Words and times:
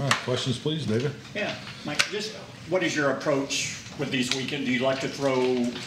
All 0.00 0.06
right, 0.06 0.16
questions, 0.20 0.58
please, 0.58 0.86
David? 0.86 1.12
Yeah, 1.34 1.54
Mike, 1.84 2.02
just 2.08 2.34
what 2.70 2.82
is 2.82 2.96
your 2.96 3.10
approach 3.10 3.76
with 3.98 4.10
these 4.10 4.34
weekend? 4.34 4.64
Do 4.64 4.72
you 4.72 4.80
like 4.80 4.98
to 5.00 5.08
throw 5.08 5.34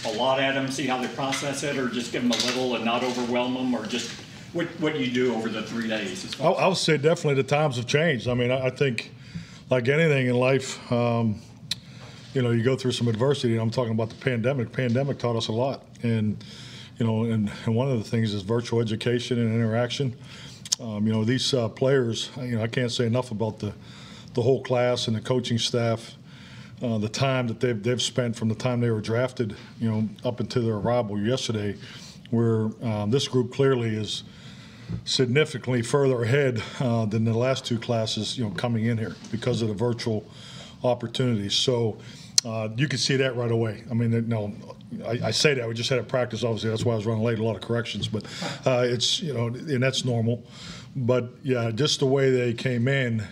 a 0.05 0.11
lot 0.15 0.39
at 0.39 0.53
them, 0.53 0.69
see 0.69 0.85
how 0.85 1.01
they 1.01 1.07
process 1.15 1.63
it, 1.63 1.79
or 1.79 1.89
just 1.89 2.11
give 2.11 2.21
them 2.21 2.29
a 2.29 2.35
little 2.45 2.75
and 2.75 2.85
not 2.85 3.03
overwhelm 3.03 3.55
them, 3.55 3.73
or 3.73 3.87
just 3.87 4.11
what 4.51 4.67
what 4.79 4.93
do 4.93 4.99
you 4.99 5.11
do 5.11 5.33
over 5.33 5.49
the 5.49 5.63
three 5.63 5.87
days? 5.87 6.39
I, 6.39 6.45
I 6.45 6.67
would 6.67 6.77
say 6.77 6.97
definitely 6.97 7.41
the 7.41 7.47
times 7.47 7.77
have 7.77 7.87
changed. 7.87 8.27
I 8.27 8.35
mean, 8.35 8.51
I, 8.51 8.67
I 8.67 8.69
think, 8.69 9.11
like 9.71 9.87
anything 9.87 10.27
in 10.27 10.35
life, 10.35 10.91
um, 10.91 11.41
you 12.35 12.43
know, 12.43 12.51
you 12.51 12.61
go 12.61 12.75
through 12.75 12.91
some 12.91 13.07
adversity. 13.07 13.57
I'm 13.57 13.71
talking 13.71 13.93
about 13.93 14.09
the 14.09 14.17
pandemic. 14.17 14.71
Pandemic 14.71 15.17
taught 15.17 15.37
us 15.37 15.47
a 15.47 15.53
lot, 15.53 15.85
and 16.03 16.37
you 16.99 17.07
know, 17.07 17.23
and, 17.23 17.51
and 17.65 17.73
one 17.73 17.89
of 17.89 17.97
the 17.97 18.07
things 18.07 18.31
is 18.31 18.43
virtual 18.43 18.79
education 18.79 19.39
and 19.39 19.55
interaction. 19.55 20.15
Um, 20.79 21.07
you 21.07 21.13
know, 21.13 21.23
these 21.23 21.51
uh, 21.51 21.67
players. 21.67 22.29
You 22.37 22.57
know, 22.57 22.61
I 22.61 22.67
can't 22.67 22.91
say 22.91 23.07
enough 23.07 23.31
about 23.31 23.57
the 23.57 23.73
the 24.33 24.41
whole 24.41 24.61
class 24.61 25.07
and 25.07 25.15
the 25.15 25.21
coaching 25.21 25.57
staff. 25.57 26.15
Uh, 26.81 26.97
the 26.97 27.09
time 27.09 27.47
that 27.47 27.59
they've, 27.61 27.81
they've 27.81 28.01
spent 28.01 28.35
from 28.35 28.49
the 28.49 28.55
time 28.55 28.81
they 28.81 28.89
were 28.89 28.99
drafted, 28.99 29.55
you 29.79 29.89
know, 29.89 30.09
up 30.25 30.41
until 30.41 30.63
their 30.63 30.75
arrival 30.75 31.17
yesterday, 31.17 31.77
where 32.29 32.69
um, 32.81 33.09
this 33.09 33.27
group 33.27 33.53
clearly 33.53 33.95
is 33.95 34.23
significantly 35.05 35.81
further 35.81 36.23
ahead 36.23 36.61
uh, 36.79 37.05
than 37.05 37.23
the 37.23 37.33
last 37.33 37.65
two 37.65 37.79
classes, 37.79 38.37
you 38.37 38.43
know, 38.43 38.51
coming 38.51 38.85
in 38.85 38.97
here 38.97 39.15
because 39.31 39.61
of 39.61 39.69
the 39.69 39.73
virtual 39.73 40.25
opportunities. 40.83 41.53
So 41.53 41.97
uh, 42.45 42.69
you 42.75 42.87
can 42.87 42.99
see 42.99 43.15
that 43.17 43.35
right 43.35 43.51
away. 43.51 43.83
I 43.89 43.93
mean, 43.93 44.27
no, 44.27 44.53
I, 45.05 45.27
I 45.27 45.31
say 45.31 45.53
that 45.53 45.67
we 45.67 45.73
just 45.73 45.89
had 45.89 45.99
a 45.99 46.03
practice. 46.03 46.43
Obviously, 46.43 46.69
that's 46.69 46.83
why 46.83 46.93
I 46.93 46.95
was 46.97 47.05
running 47.05 47.23
late. 47.23 47.39
A 47.39 47.43
lot 47.43 47.55
of 47.55 47.61
corrections, 47.61 48.07
but 48.07 48.25
uh, 48.65 48.83
it's 48.85 49.21
you 49.21 49.33
know, 49.33 49.47
and 49.47 49.81
that's 49.81 50.03
normal. 50.03 50.43
But 50.95 51.29
yeah, 51.43 51.71
just 51.71 51.99
the 51.99 52.05
way 52.05 52.29
they 52.29 52.53
came 52.53 52.87
in 52.87 53.25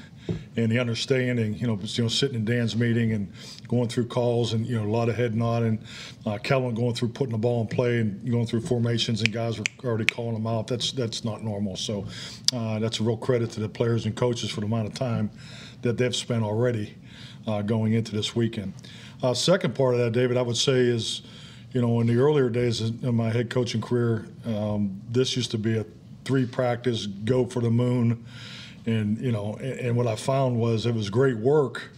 and 0.55 0.71
the 0.71 0.79
understanding, 0.79 1.55
you 1.55 1.67
know, 1.67 1.79
you 1.81 2.03
know, 2.03 2.07
sitting 2.09 2.35
in 2.35 2.45
Dan's 2.45 2.75
meeting 2.75 3.13
and 3.13 3.31
going 3.67 3.87
through 3.87 4.05
calls 4.07 4.53
and 4.53 4.65
you 4.65 4.77
know 4.77 4.85
a 4.85 4.91
lot 4.91 5.07
of 5.07 5.15
head 5.15 5.35
nodding. 5.35 5.79
Uh, 6.25 6.37
Kellen 6.37 6.75
going 6.75 6.93
through 6.93 7.09
putting 7.09 7.31
the 7.31 7.37
ball 7.37 7.61
in 7.61 7.67
play 7.67 7.99
and 7.99 8.29
going 8.29 8.45
through 8.45 8.61
formations 8.61 9.21
and 9.21 9.31
guys 9.31 9.57
were 9.57 9.65
already 9.83 10.05
calling 10.05 10.33
them 10.33 10.47
out. 10.47 10.67
That's 10.67 10.91
that's 10.91 11.23
not 11.23 11.43
normal. 11.43 11.75
So 11.75 12.05
uh, 12.53 12.79
that's 12.79 12.99
a 12.99 13.03
real 13.03 13.17
credit 13.17 13.51
to 13.51 13.59
the 13.59 13.69
players 13.69 14.05
and 14.05 14.15
coaches 14.15 14.49
for 14.49 14.59
the 14.59 14.67
amount 14.67 14.87
of 14.87 14.93
time 14.93 15.31
that 15.81 15.97
they've 15.97 16.15
spent 16.15 16.43
already 16.43 16.95
uh, 17.47 17.61
going 17.61 17.93
into 17.93 18.11
this 18.11 18.35
weekend. 18.35 18.73
Uh, 19.23 19.33
second 19.33 19.75
part 19.75 19.93
of 19.93 19.99
that, 19.99 20.11
David, 20.11 20.37
I 20.37 20.41
would 20.41 20.57
say 20.57 20.79
is, 20.79 21.21
you 21.71 21.81
know, 21.81 22.01
in 22.01 22.07
the 22.07 22.17
earlier 22.17 22.49
days 22.49 22.81
of 22.81 23.13
my 23.13 23.29
head 23.29 23.49
coaching 23.49 23.81
career, 23.81 24.27
um, 24.45 24.99
this 25.09 25.35
used 25.35 25.51
to 25.51 25.57
be 25.57 25.77
a 25.77 25.85
three 26.25 26.45
practice, 26.45 27.05
go 27.05 27.45
for 27.45 27.61
the 27.61 27.69
moon 27.69 28.25
and 28.85 29.17
you 29.19 29.31
know, 29.31 29.55
and, 29.55 29.79
and 29.79 29.97
what 29.97 30.07
I 30.07 30.15
found 30.15 30.59
was 30.59 30.85
it 30.85 30.93
was 30.93 31.09
great 31.09 31.37
work, 31.37 31.89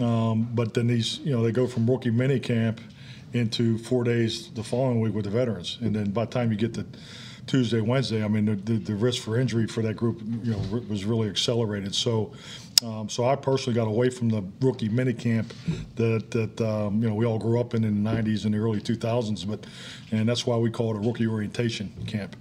um, 0.00 0.48
but 0.54 0.74
then 0.74 0.86
these, 0.86 1.18
you 1.18 1.32
know, 1.32 1.42
they 1.42 1.52
go 1.52 1.66
from 1.66 1.88
rookie 1.88 2.10
mini 2.10 2.40
camp 2.40 2.80
into 3.32 3.78
four 3.78 4.04
days 4.04 4.50
the 4.52 4.62
following 4.62 5.00
week 5.00 5.14
with 5.14 5.24
the 5.24 5.30
veterans, 5.30 5.78
and 5.80 5.94
then 5.94 6.10
by 6.10 6.24
the 6.24 6.30
time 6.30 6.50
you 6.50 6.56
get 6.56 6.74
to 6.74 6.86
Tuesday, 7.46 7.80
Wednesday, 7.80 8.24
I 8.24 8.28
mean, 8.28 8.44
the, 8.44 8.56
the, 8.56 8.78
the 8.78 8.94
risk 8.94 9.22
for 9.22 9.38
injury 9.38 9.68
for 9.68 9.80
that 9.82 9.94
group, 9.94 10.20
you 10.42 10.52
know, 10.52 10.58
was 10.88 11.04
really 11.04 11.28
accelerated. 11.28 11.94
So. 11.94 12.32
Um, 12.84 13.08
so 13.08 13.24
I 13.24 13.36
personally 13.36 13.74
got 13.74 13.88
away 13.88 14.10
from 14.10 14.28
the 14.28 14.44
rookie 14.60 14.90
mini 14.90 15.14
camp 15.14 15.54
that 15.94 16.30
that 16.32 16.60
um, 16.60 17.00
you 17.02 17.08
know 17.08 17.14
we 17.14 17.24
all 17.24 17.38
grew 17.38 17.58
up 17.58 17.72
in 17.72 17.84
in 17.84 18.04
the 18.04 18.10
90s 18.10 18.44
and 18.44 18.52
the 18.52 18.58
early 18.58 18.82
2000s, 18.82 19.48
but 19.48 19.64
and 20.10 20.28
that's 20.28 20.46
why 20.46 20.58
we 20.58 20.70
call 20.70 20.94
it 20.94 20.98
a 20.98 21.00
rookie 21.00 21.26
orientation 21.26 21.90
camp, 22.06 22.36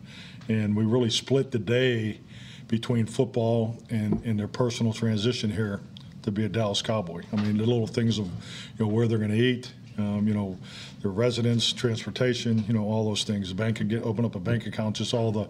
and 0.50 0.76
we 0.76 0.84
really 0.84 1.10
split 1.10 1.52
the 1.52 1.60
day 1.60 2.20
between 2.68 3.06
football 3.06 3.78
and, 3.90 4.24
and 4.26 4.40
their 4.40 4.48
personal 4.48 4.94
transition 4.94 5.52
here 5.52 5.82
to 6.24 6.32
be 6.32 6.46
a 6.46 6.50
Dallas 6.50 6.82
Cowboy. 6.82 7.24
I 7.32 7.36
mean, 7.38 7.58
the 7.58 7.66
little 7.66 7.88
things 7.88 8.18
of, 8.18 8.26
you 8.26 8.86
know, 8.86 8.88
where 8.88 9.08
they're 9.08 9.20
going 9.20 9.32
to 9.32 9.38
eat, 9.38 9.72
um, 9.98 10.28
you 10.28 10.34
know, 10.34 10.58
their 11.02 11.12
residence, 11.12 11.72
transportation, 11.72 12.66
you 12.68 12.74
know, 12.74 12.84
all 12.84 13.06
those 13.06 13.24
things. 13.24 13.50
The 13.50 13.56
bank 13.56 13.78
can 13.78 13.88
get 13.88 14.04
open 14.04 14.26
up 14.26 14.36
a 14.36 14.40
bank 14.40 14.66
account, 14.66 14.96
just 14.96 15.14
all 15.14 15.32
the 15.32 15.48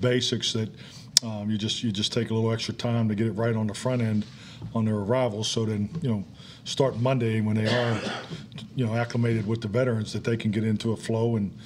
basics 0.00 0.52
that 0.52 0.68
um, 1.22 1.50
you 1.50 1.58
just 1.58 1.82
you 1.82 1.90
just 1.90 2.12
take 2.12 2.30
a 2.30 2.34
little 2.34 2.52
extra 2.52 2.74
time 2.74 3.08
to 3.08 3.14
get 3.14 3.26
it 3.26 3.32
right 3.32 3.56
on 3.56 3.66
the 3.66 3.74
front 3.74 4.02
end 4.02 4.24
on 4.74 4.84
their 4.84 4.96
arrival. 4.96 5.44
So 5.44 5.64
then, 5.64 5.88
you 6.02 6.10
know, 6.10 6.24
start 6.64 6.98
Monday 6.98 7.40
when 7.40 7.56
they 7.56 7.66
are, 7.66 8.00
you 8.76 8.86
know, 8.86 8.94
acclimated 8.94 9.46
with 9.46 9.60
the 9.60 9.68
veterans 9.68 10.12
that 10.12 10.24
they 10.24 10.36
can 10.36 10.50
get 10.50 10.64
into 10.64 10.92
a 10.92 10.96
flow 10.96 11.36
and 11.36 11.56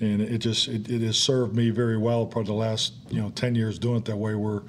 and 0.00 0.20
it 0.20 0.38
just 0.38 0.68
it, 0.68 0.88
it 0.90 1.00
has 1.02 1.18
served 1.18 1.54
me 1.54 1.70
very 1.70 1.96
well 1.96 2.26
probably 2.26 2.48
the 2.48 2.58
last 2.58 2.92
you 3.10 3.20
know 3.20 3.30
10 3.30 3.54
years 3.54 3.78
doing 3.78 3.96
it 3.96 4.04
that 4.04 4.16
way 4.16 4.34
where 4.34 4.62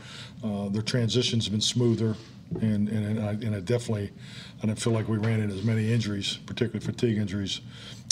uh, 0.44 0.70
their 0.70 0.82
transitions 0.82 1.46
have 1.46 1.52
been 1.52 1.62
smoother 1.62 2.16
and 2.62 2.90
and, 2.90 3.06
and, 3.06 3.20
I, 3.20 3.32
and 3.32 3.56
I 3.56 3.60
definitely 3.60 4.12
I 4.62 4.66
didn't 4.66 4.80
feel 4.80 4.94
like 4.94 5.08
we 5.08 5.18
ran 5.18 5.40
into 5.40 5.56
as 5.56 5.64
many 5.64 5.92
injuries 5.92 6.40
particularly 6.46 6.86
fatigue 6.86 7.18
injuries 7.18 7.62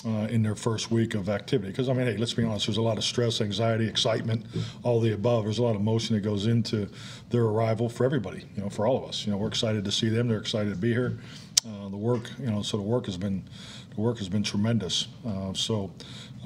uh, 0.07 0.27
in 0.27 0.41
their 0.41 0.55
first 0.55 0.89
week 0.89 1.15
of 1.15 1.27
activity. 1.27 1.71
Because 1.71 1.89
I 1.89 1.93
mean 1.93 2.07
hey 2.07 2.17
let's 2.17 2.33
be 2.33 2.43
honest 2.43 2.67
there's 2.67 2.77
a 2.77 2.81
lot 2.81 2.97
of 2.97 3.03
stress 3.03 3.41
anxiety 3.41 3.87
excitement 3.87 4.45
all 4.83 4.99
the 4.99 5.11
above. 5.13 5.43
There's 5.43 5.59
a 5.59 5.63
lot 5.63 5.75
of 5.75 5.81
emotion 5.81 6.15
that 6.15 6.21
goes 6.21 6.47
into 6.47 6.87
their 7.29 7.43
arrival 7.43 7.89
for 7.89 8.05
everybody 8.05 8.45
you 8.55 8.63
know 8.63 8.69
for 8.69 8.87
all 8.87 9.03
of 9.03 9.09
us. 9.09 9.25
You 9.25 9.31
know 9.31 9.37
we're 9.37 9.47
excited 9.47 9.83
to 9.85 9.91
see 9.91 10.09
them. 10.09 10.27
They're 10.27 10.39
excited 10.39 10.69
to 10.69 10.79
be 10.79 10.93
here. 10.93 11.17
Uh, 11.67 11.89
the 11.89 11.97
work 11.97 12.29
you 12.39 12.49
know 12.49 12.61
so 12.61 12.77
the 12.77 12.83
work 12.83 13.05
has 13.07 13.17
been 13.17 13.43
the 13.95 14.01
work 14.01 14.17
has 14.19 14.29
been 14.29 14.43
tremendous. 14.43 15.07
Uh, 15.25 15.53
so 15.53 15.91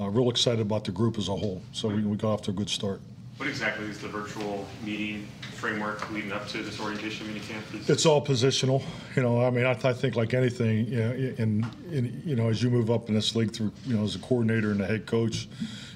uh, 0.00 0.08
real 0.08 0.30
excited 0.30 0.60
about 0.60 0.84
the 0.84 0.92
group 0.92 1.18
as 1.18 1.28
a 1.28 1.36
whole. 1.36 1.62
So 1.72 1.88
we, 1.88 2.02
we 2.02 2.16
got 2.16 2.32
off 2.32 2.42
to 2.42 2.50
a 2.50 2.54
good 2.54 2.70
start. 2.70 3.00
What 3.38 3.48
exactly 3.48 3.86
is 3.86 3.98
the 3.98 4.08
virtual 4.08 4.66
meeting 4.84 5.26
framework 5.54 6.10
leading 6.10 6.32
up 6.32 6.46
to 6.48 6.62
this 6.62 6.78
orientation 6.80 7.26
mini 7.26 7.40
camp? 7.40 7.64
It's 7.88 8.06
all 8.06 8.24
positional, 8.24 8.82
you 9.16 9.22
know. 9.22 9.44
I 9.44 9.50
mean, 9.50 9.64
I, 9.64 9.70
I 9.70 9.92
think 9.92 10.16
like 10.16 10.34
anything, 10.34 10.86
you 10.86 10.98
know, 10.98 11.12
in, 11.12 11.66
in 11.90 12.22
you 12.24 12.36
know, 12.36 12.48
as 12.48 12.62
you 12.62 12.70
move 12.70 12.90
up 12.90 13.08
in 13.08 13.14
this 13.14 13.34
league 13.34 13.52
through, 13.52 13.72
you 13.86 13.96
know, 13.96 14.04
as 14.04 14.14
a 14.14 14.18
coordinator 14.18 14.70
and 14.70 14.80
a 14.80 14.86
head 14.86 15.06
coach, 15.06 15.48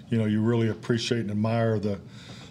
you 0.09 0.19
know, 0.19 0.25
you 0.25 0.41
really 0.41 0.69
appreciate 0.69 1.21
and 1.21 1.31
admire 1.31 1.79
the 1.79 2.01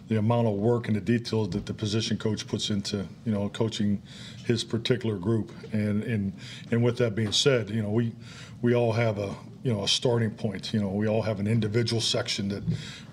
the 0.08 0.18
amount 0.18 0.48
of 0.48 0.54
work 0.54 0.88
and 0.88 0.96
the 0.96 1.02
details 1.02 1.50
that 1.52 1.66
the 1.66 1.74
position 1.74 2.18
coach 2.18 2.48
puts 2.48 2.70
into, 2.70 3.08
you 3.26 3.32
know, 3.32 3.50
coaching 3.50 4.02
his 4.46 4.64
particular 4.64 5.16
group. 5.16 5.52
And 5.74 6.04
and 6.04 6.34
and 6.72 6.84
with 6.84 6.98
that 6.98 7.16
being 7.16 7.32
said, 7.32 7.70
you 7.70 7.82
know, 7.82 7.90
we 7.90 8.14
we 8.62 8.76
all 8.76 8.92
have 8.92 9.18
a 9.18 9.36
you 9.64 9.74
know 9.74 9.84
a 9.84 9.88
starting 9.88 10.30
point. 10.30 10.74
You 10.74 10.82
know, 10.82 10.90
we 10.90 11.08
all 11.08 11.24
have 11.24 11.40
an 11.40 11.48
individual 11.48 12.02
section 12.02 12.50
that, 12.50 12.64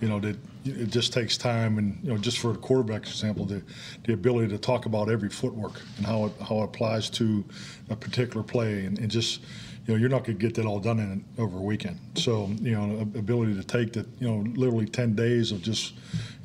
you 0.00 0.08
know, 0.08 0.20
that 0.20 0.36
it 0.64 0.90
just 0.90 1.12
takes 1.12 1.36
time 1.36 1.78
and 1.78 1.98
you 2.02 2.10
know 2.10 2.18
just 2.18 2.38
for 2.38 2.52
a 2.52 2.56
quarterback 2.56 3.02
example, 3.02 3.46
the 3.46 3.62
the 4.04 4.12
ability 4.12 4.48
to 4.48 4.58
talk 4.58 4.84
about 4.86 5.10
every 5.10 5.30
footwork 5.30 5.80
and 5.96 6.06
how 6.06 6.26
it 6.26 6.32
how 6.46 6.60
it 6.60 6.64
applies 6.64 7.08
to 7.10 7.44
a 7.88 7.96
particular 7.96 8.42
play 8.42 8.84
and, 8.84 8.98
and 8.98 9.10
just 9.10 9.40
you 9.86 9.94
know, 9.94 10.00
you're 10.00 10.08
not 10.08 10.24
going 10.24 10.38
to 10.38 10.46
get 10.46 10.54
that 10.54 10.66
all 10.66 10.78
done 10.78 10.98
in 11.00 11.24
over 11.38 11.58
a 11.58 11.60
weekend. 11.60 11.98
So, 12.14 12.48
you 12.60 12.72
know, 12.72 13.00
ability 13.00 13.54
to 13.56 13.64
take 13.64 13.92
that, 13.94 14.06
you 14.20 14.28
know, 14.28 14.48
literally 14.54 14.86
10 14.86 15.14
days 15.14 15.50
of 15.50 15.60
just, 15.60 15.94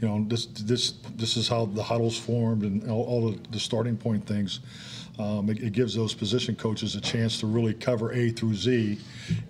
you 0.02 0.08
know, 0.08 0.26
this 0.28 0.48
this 0.48 0.94
this 1.16 1.38
is 1.38 1.48
how 1.48 1.66
the 1.66 1.84
huddles 1.84 2.18
formed 2.18 2.64
and 2.64 2.90
all, 2.90 3.04
all 3.04 3.32
the, 3.32 3.40
the 3.50 3.60
starting 3.60 3.98
point 3.98 4.26
things. 4.26 4.60
Um, 5.20 5.50
it, 5.50 5.64
it, 5.64 5.74
gives 5.74 5.96
those 5.96 6.14
position 6.14 6.56
coaches 6.56 6.96
a 6.96 7.02
chance 7.02 7.40
to 7.40 7.48
really 7.48 7.74
cover 7.74 8.14
A 8.14 8.30
through 8.30 8.54
Z, 8.54 9.00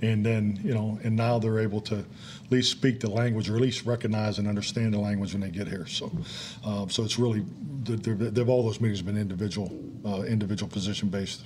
and 0.02 0.26
then 0.26 0.58
you 0.64 0.74
know, 0.74 0.98
and 1.04 1.14
now 1.14 1.40
they're 1.40 1.60
able 1.60 1.82
to 1.82 1.98
at 1.98 2.52
least 2.52 2.72
speak 2.72 3.02
the 3.02 3.10
language 3.10 3.50
or 3.50 3.56
at 3.56 3.62
least 3.62 3.86
recognize 3.86 4.40
and 4.40 4.48
understand 4.48 4.94
the 4.94 5.00
language 5.00 5.34
when 5.34 5.42
they 5.42 5.50
get 5.50 5.68
here. 5.68 5.86
So, 5.86 6.10
um, 6.64 6.90
so 6.90 7.04
it's 7.04 7.20
really 7.20 7.44
they've, 7.84 8.48
all 8.48 8.64
those 8.64 8.80
meetings 8.80 9.02
been 9.02 9.18
individual, 9.18 9.78
uh, 10.06 10.22
individual 10.22 10.72
position 10.72 11.10
based. 11.10 11.44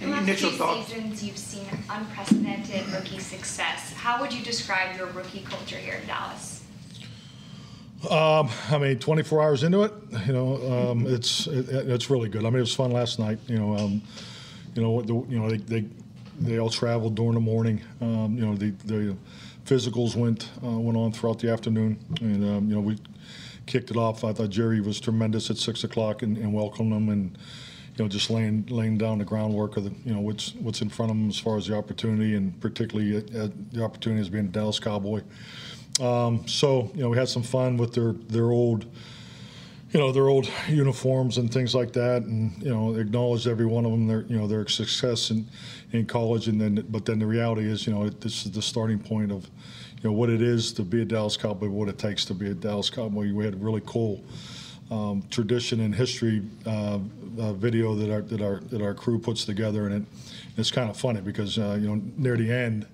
In 0.00 0.10
the 0.10 0.16
last 0.16 0.40
few 0.40 0.50
seasons, 0.50 1.24
you've 1.24 1.38
seen 1.38 1.66
unprecedented 1.88 2.86
rookie 2.88 3.18
success. 3.18 3.92
How 3.92 4.20
would 4.20 4.32
you 4.32 4.44
describe 4.44 4.96
your 4.96 5.06
rookie 5.08 5.40
culture 5.40 5.76
here 5.76 5.94
in 5.94 6.06
Dallas? 6.06 6.62
Um, 8.10 8.50
I 8.70 8.78
mean, 8.78 8.98
24 8.98 9.42
hours 9.42 9.62
into 9.62 9.82
it, 9.82 9.92
you 10.26 10.32
know, 10.32 10.90
um, 10.90 11.06
it's 11.06 11.46
it, 11.46 11.68
it's 11.70 12.10
really 12.10 12.28
good. 12.28 12.42
I 12.44 12.50
mean, 12.50 12.58
it 12.58 12.60
was 12.60 12.74
fun 12.74 12.90
last 12.90 13.18
night. 13.18 13.38
You 13.46 13.58
know, 13.58 13.76
um, 13.76 14.02
you 14.74 14.82
know, 14.82 15.00
the, 15.00 15.14
you 15.32 15.38
know, 15.38 15.48
they, 15.48 15.56
they 15.56 15.88
they 16.38 16.58
all 16.58 16.68
traveled 16.68 17.14
during 17.14 17.34
the 17.34 17.40
morning. 17.40 17.80
Um, 18.02 18.36
you 18.36 18.44
know, 18.44 18.54
the 18.56 18.70
the 18.84 19.16
physicals 19.64 20.16
went 20.16 20.50
uh, 20.62 20.78
went 20.78 20.98
on 20.98 21.12
throughout 21.12 21.38
the 21.38 21.50
afternoon, 21.50 21.98
and 22.20 22.44
um, 22.44 22.68
you 22.68 22.74
know, 22.74 22.80
we 22.80 22.98
kicked 23.64 23.90
it 23.90 23.96
off. 23.96 24.22
I 24.22 24.34
thought 24.34 24.50
Jerry 24.50 24.82
was 24.82 25.00
tremendous 25.00 25.48
at 25.50 25.56
six 25.56 25.84
o'clock 25.84 26.22
and, 26.22 26.36
and 26.36 26.52
welcomed 26.52 26.92
them 26.92 27.08
and 27.08 27.38
you 27.96 28.04
know, 28.04 28.08
just 28.08 28.28
laying 28.28 28.66
laying 28.66 28.98
down 28.98 29.18
the 29.18 29.24
groundwork 29.24 29.76
of 29.76 29.84
the, 29.84 29.92
you 30.04 30.12
know, 30.12 30.20
what's 30.20 30.54
what's 30.56 30.82
in 30.82 30.88
front 30.88 31.12
of 31.12 31.16
them 31.16 31.28
as 31.28 31.38
far 31.38 31.56
as 31.56 31.66
the 31.68 31.76
opportunity, 31.76 32.34
and 32.34 32.60
particularly 32.60 33.16
uh, 33.18 33.48
the 33.72 33.84
opportunity 33.84 34.20
as 34.20 34.28
being 34.28 34.46
a 34.46 34.48
Dallas 34.48 34.80
Cowboy. 34.80 35.22
Um, 36.00 36.46
so, 36.48 36.90
you 36.94 37.02
know, 37.02 37.10
we 37.10 37.16
had 37.16 37.28
some 37.28 37.44
fun 37.44 37.76
with 37.76 37.94
their 37.94 38.12
their 38.12 38.50
old, 38.50 38.84
you 39.92 40.00
know, 40.00 40.10
their 40.10 40.28
old 40.28 40.50
uniforms 40.68 41.38
and 41.38 41.52
things 41.52 41.72
like 41.72 41.92
that, 41.92 42.22
and 42.22 42.60
you 42.60 42.70
know, 42.70 42.96
acknowledged 42.96 43.46
every 43.46 43.66
one 43.66 43.84
of 43.84 43.92
them 43.92 44.08
their 44.08 44.22
you 44.22 44.36
know 44.36 44.48
their 44.48 44.66
success 44.66 45.30
in 45.30 45.46
in 45.92 46.04
college, 46.04 46.48
and 46.48 46.60
then 46.60 46.84
but 46.88 47.04
then 47.04 47.20
the 47.20 47.26
reality 47.26 47.70
is, 47.70 47.86
you 47.86 47.92
know, 47.92 48.08
this 48.08 48.44
is 48.44 48.50
the 48.50 48.62
starting 48.62 48.98
point 48.98 49.30
of, 49.30 49.44
you 50.02 50.10
know, 50.10 50.12
what 50.12 50.30
it 50.30 50.42
is 50.42 50.72
to 50.72 50.82
be 50.82 51.02
a 51.02 51.04
Dallas 51.04 51.36
Cowboy, 51.36 51.68
what 51.68 51.88
it 51.88 51.96
takes 51.96 52.24
to 52.24 52.34
be 52.34 52.50
a 52.50 52.54
Dallas 52.54 52.90
Cowboy. 52.90 53.32
We 53.32 53.44
had 53.44 53.62
really 53.62 53.82
cool 53.86 54.20
um, 54.90 55.24
tradition 55.30 55.80
and 55.80 55.94
history 55.94 56.42
uh, 56.66 56.98
uh, 57.38 57.52
video 57.54 57.94
that 57.94 58.10
our 58.10 58.22
that 58.22 58.40
our 58.40 58.60
that 58.70 58.82
our 58.82 58.94
crew 58.94 59.18
puts 59.18 59.44
together, 59.44 59.86
and 59.86 59.94
it 59.94 60.02
it's 60.56 60.70
kind 60.70 60.90
of 60.90 60.96
funny 60.96 61.20
because 61.20 61.58
uh, 61.58 61.76
you 61.80 61.88
know 61.88 62.00
near 62.16 62.36
the 62.36 62.50
end 62.50 62.86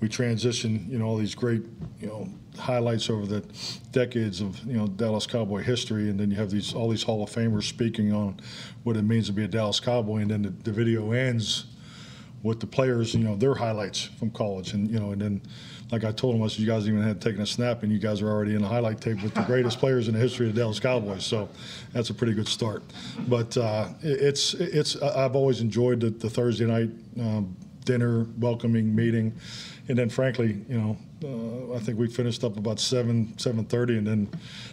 we 0.00 0.08
transition 0.08 0.86
you 0.88 0.98
know 0.98 1.06
all 1.06 1.16
these 1.16 1.34
great 1.34 1.62
you 2.00 2.06
know 2.06 2.28
highlights 2.58 3.10
over 3.10 3.26
the 3.26 3.44
decades 3.92 4.40
of 4.40 4.62
you 4.64 4.76
know 4.76 4.86
Dallas 4.86 5.26
Cowboy 5.26 5.62
history, 5.62 6.10
and 6.10 6.18
then 6.18 6.30
you 6.30 6.36
have 6.36 6.50
these 6.50 6.74
all 6.74 6.88
these 6.88 7.02
Hall 7.02 7.22
of 7.22 7.30
Famers 7.30 7.64
speaking 7.64 8.12
on 8.12 8.38
what 8.84 8.96
it 8.96 9.02
means 9.02 9.26
to 9.26 9.32
be 9.32 9.44
a 9.44 9.48
Dallas 9.48 9.80
Cowboy, 9.80 10.18
and 10.18 10.30
then 10.30 10.42
the, 10.42 10.50
the 10.50 10.72
video 10.72 11.12
ends 11.12 11.66
with 12.42 12.60
the 12.60 12.66
players, 12.66 13.14
you 13.14 13.24
know, 13.24 13.34
their 13.34 13.54
highlights 13.54 14.04
from 14.04 14.30
college, 14.30 14.72
and 14.72 14.90
you 14.90 14.98
know, 14.98 15.12
and 15.12 15.20
then, 15.20 15.42
like 15.92 16.02
I 16.04 16.10
told 16.12 16.34
them, 16.34 16.42
I 16.42 16.48
said, 16.48 16.58
you 16.60 16.66
guys 16.66 16.88
even 16.88 17.02
had 17.02 17.20
taken 17.20 17.40
a 17.42 17.46
snap, 17.46 17.82
and 17.84 17.92
you 17.92 17.98
guys 17.98 18.20
are 18.20 18.28
already 18.28 18.54
in 18.54 18.62
the 18.62 18.68
highlight 18.68 19.00
tape 19.00 19.22
with 19.22 19.34
the 19.34 19.42
greatest 19.46 19.78
players 19.78 20.08
in 20.08 20.14
the 20.14 20.20
history 20.20 20.48
of 20.48 20.54
the 20.54 20.60
Dallas 20.60 20.80
Cowboys. 20.80 21.24
So 21.24 21.48
that's 21.92 22.10
a 22.10 22.14
pretty 22.14 22.32
good 22.34 22.48
start. 22.48 22.82
But 23.28 23.56
uh, 23.56 23.88
it- 24.02 24.20
it's 24.20 24.54
it's 24.54 24.96
I've 25.00 25.36
always 25.36 25.60
enjoyed 25.60 26.00
the, 26.00 26.10
the 26.10 26.28
Thursday 26.30 26.66
night 26.66 26.90
um, 27.20 27.56
dinner, 27.86 28.26
welcoming 28.38 28.94
meeting, 28.94 29.32
and 29.88 29.96
then 29.96 30.10
frankly, 30.10 30.62
you 30.68 30.78
know, 30.78 30.96
uh, 31.24 31.74
I 31.74 31.78
think 31.78 31.98
we 31.98 32.08
finished 32.08 32.44
up 32.44 32.58
about 32.58 32.78
seven 32.78 33.32
seven 33.38 33.64
thirty, 33.64 33.96
and 33.96 34.06
then 34.06 34.28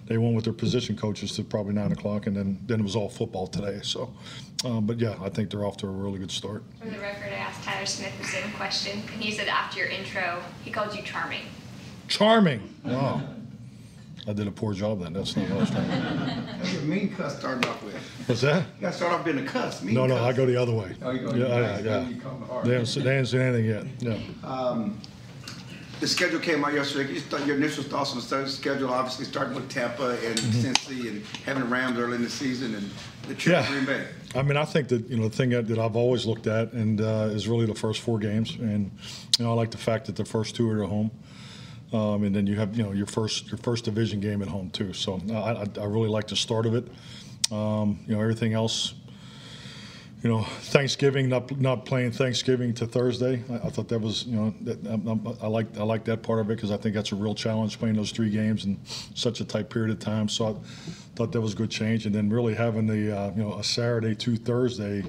they 0.08 0.18
went 0.18 0.36
with 0.36 0.44
their 0.44 0.54
position 0.54 0.98
coaches 0.98 1.32
to 1.38 1.44
probably 1.44 1.74
nine 1.74 1.94
o'clock, 1.94 2.28
and 2.28 2.36
then 2.36 2.60
then 2.66 2.82
it 2.82 2.84
was 2.84 2.98
all 2.98 3.08
football 3.08 3.48
today. 3.48 3.80
So, 3.82 4.14
um, 4.66 4.86
but 4.86 5.00
yeah, 5.00 5.16
I 5.22 5.30
think 5.30 5.50
they're 5.50 5.64
off 5.64 5.78
to 5.78 5.88
a 5.88 5.92
really 5.92 6.20
good 6.20 6.32
start. 6.32 6.64
For 6.82 6.90
the 6.90 7.00
record, 7.00 7.32
I 7.32 7.38
asked 7.38 7.64
Tyler 7.64 7.86
Smith 7.86 8.12
the 8.20 8.28
same 8.28 8.52
question, 8.54 9.02
and 9.14 9.24
he 9.24 9.32
said 9.32 9.48
after 9.48 9.80
your 9.80 9.88
intro, 9.88 10.44
he 10.66 10.72
called 10.72 10.94
you 10.94 11.04
charming. 11.04 11.46
Charming. 12.10 12.74
Wow. 12.84 13.22
I 14.28 14.32
did 14.34 14.48
a 14.48 14.52
poor 14.52 14.74
job 14.74 15.02
then. 15.02 15.14
That's 15.14 15.36
not 15.36 15.50
what 15.50 15.58
I 15.58 15.60
was 15.62 15.70
trying. 15.72 15.88
That's 15.90 16.74
a 16.78 16.82
mean 16.84 17.14
cuss 17.14 17.38
starting 17.40 17.70
off 17.70 17.84
with. 17.84 17.96
What's 18.28 18.42
that? 18.42 18.66
You 18.78 18.82
gotta 18.82 18.96
start 18.96 19.12
off 19.14 19.26
being 19.26 19.40
a 19.40 19.44
cuss. 19.46 19.84
Mean 19.84 19.96
No, 19.96 20.06
no, 20.06 20.16
cuss. 20.16 20.24
I 20.24 20.34
go 20.38 20.46
the 20.46 20.56
other 20.62 20.74
way. 20.74 20.96
Oh, 21.02 21.12
you 21.12 21.20
go- 21.28 21.36
Yeah, 21.36 21.48
yeah, 21.48 21.80
yeah. 21.80 22.08
You 22.08 22.22
come 22.22 22.42
hard. 22.44 22.66
They 22.66 22.74
haven't, 22.74 23.04
they 23.04 23.10
haven't 23.16 23.26
seen 23.28 23.42
anything 23.42 23.66
yet. 23.66 23.86
Yeah. 24.00 24.90
The 26.00 26.08
schedule 26.10 26.40
came 26.40 26.66
out 26.66 26.74
yesterday. 26.74 27.14
You 27.14 27.20
start 27.20 27.46
your 27.46 27.56
initial 27.56 27.82
thoughts 27.84 28.12
on 28.12 28.18
the 28.44 28.50
schedule? 28.50 28.90
Obviously, 28.90 29.24
starting 29.24 29.56
with 29.56 29.70
Tampa 29.70 30.10
and 30.26 30.38
Mm-hmm. 30.38 30.60
Cincy 30.72 31.08
and 31.08 31.26
having 31.46 31.64
the 31.64 31.70
Rams 31.70 31.98
early 31.98 32.16
in 32.16 32.24
the 32.24 32.30
season 32.30 32.76
and 32.76 32.90
the 33.30 33.36
trip 33.36 33.54
Yeah. 33.56 33.62
to 33.66 33.72
Green 33.72 33.86
Bay. 33.86 34.08
I 34.36 34.42
mean, 34.42 34.58
I 34.58 34.66
think 34.66 34.90
that 34.90 35.08
you 35.10 35.16
know 35.18 35.30
the 35.30 35.36
thing 35.36 35.52
that, 35.52 35.68
that 35.68 35.80
I've 35.80 35.96
always 35.96 36.26
looked 36.26 36.48
at 36.48 36.74
and 36.74 37.00
uh, 37.00 37.30
is 37.32 37.48
really 37.48 37.66
the 37.66 37.76
first 37.76 38.02
four 38.02 38.20
games, 38.20 38.56
and 38.56 38.92
you 39.40 39.46
know 39.46 39.52
I 39.52 39.54
like 39.54 39.72
the 39.72 39.78
fact 39.78 40.06
that 40.08 40.16
the 40.18 40.26
first 40.26 40.56
two 40.56 40.70
are 40.72 40.84
at 40.84 40.90
home, 40.90 41.10
um, 41.94 42.24
and 42.24 42.36
then 42.36 42.48
you 42.48 42.56
have 42.56 42.76
you 42.76 42.84
know 42.84 42.92
your 42.92 43.06
first 43.06 43.48
your 43.50 43.60
first 43.60 43.86
division 43.86 44.20
game 44.20 44.42
at 44.42 44.48
home 44.48 44.70
too. 44.72 44.94
So 44.94 45.22
I, 45.32 45.34
I, 45.34 45.66
I 45.80 45.86
really 45.86 46.10
like 46.10 46.28
the 46.28 46.36
start 46.36 46.66
of 46.66 46.76
it. 46.76 46.88
Um, 47.52 48.00
you 48.08 48.16
know 48.16 48.22
everything 48.22 48.54
else. 48.54 48.96
You 50.24 50.30
know 50.30 50.44
Thanksgiving 50.44 51.30
not 51.30 51.56
not 51.60 51.86
playing 51.86 52.12
Thanksgiving 52.12 52.74
to 52.76 52.88
Thursday. 52.88 53.44
I, 53.50 53.68
I 53.68 53.70
thought 53.70 53.90
that 53.90 54.00
was 54.00 54.26
you 54.26 54.36
know 54.36 54.54
that, 54.62 54.88
I, 54.88 54.94
I, 54.94 55.46
I 55.46 55.48
like 55.48 55.78
I 55.78 55.84
like 55.84 56.06
that 56.06 56.24
part 56.24 56.40
of 56.40 56.50
it 56.50 56.56
because 56.56 56.72
I 56.72 56.78
think 56.78 56.96
that's 56.96 57.12
a 57.12 57.16
real 57.16 57.36
challenge 57.36 57.78
playing 57.78 57.96
those 57.96 58.12
three 58.12 58.30
games 58.30 58.66
in 58.66 58.80
such 59.14 59.40
a 59.40 59.46
tight 59.46 59.70
period 59.70 59.92
of 59.92 60.00
time. 60.00 60.28
So 60.30 60.48
I 60.48 60.56
thought 61.16 61.32
that 61.34 61.42
was 61.42 61.54
a 61.54 61.58
good 61.58 61.70
change, 61.70 62.06
and 62.06 62.16
then 62.16 62.30
really 62.30 62.56
having 62.56 62.88
the 62.88 63.16
uh, 63.16 63.32
you 63.36 63.44
know 63.44 63.54
a 63.60 63.64
Saturday 63.64 64.16
to 64.16 64.36
Thursday, 64.38 65.04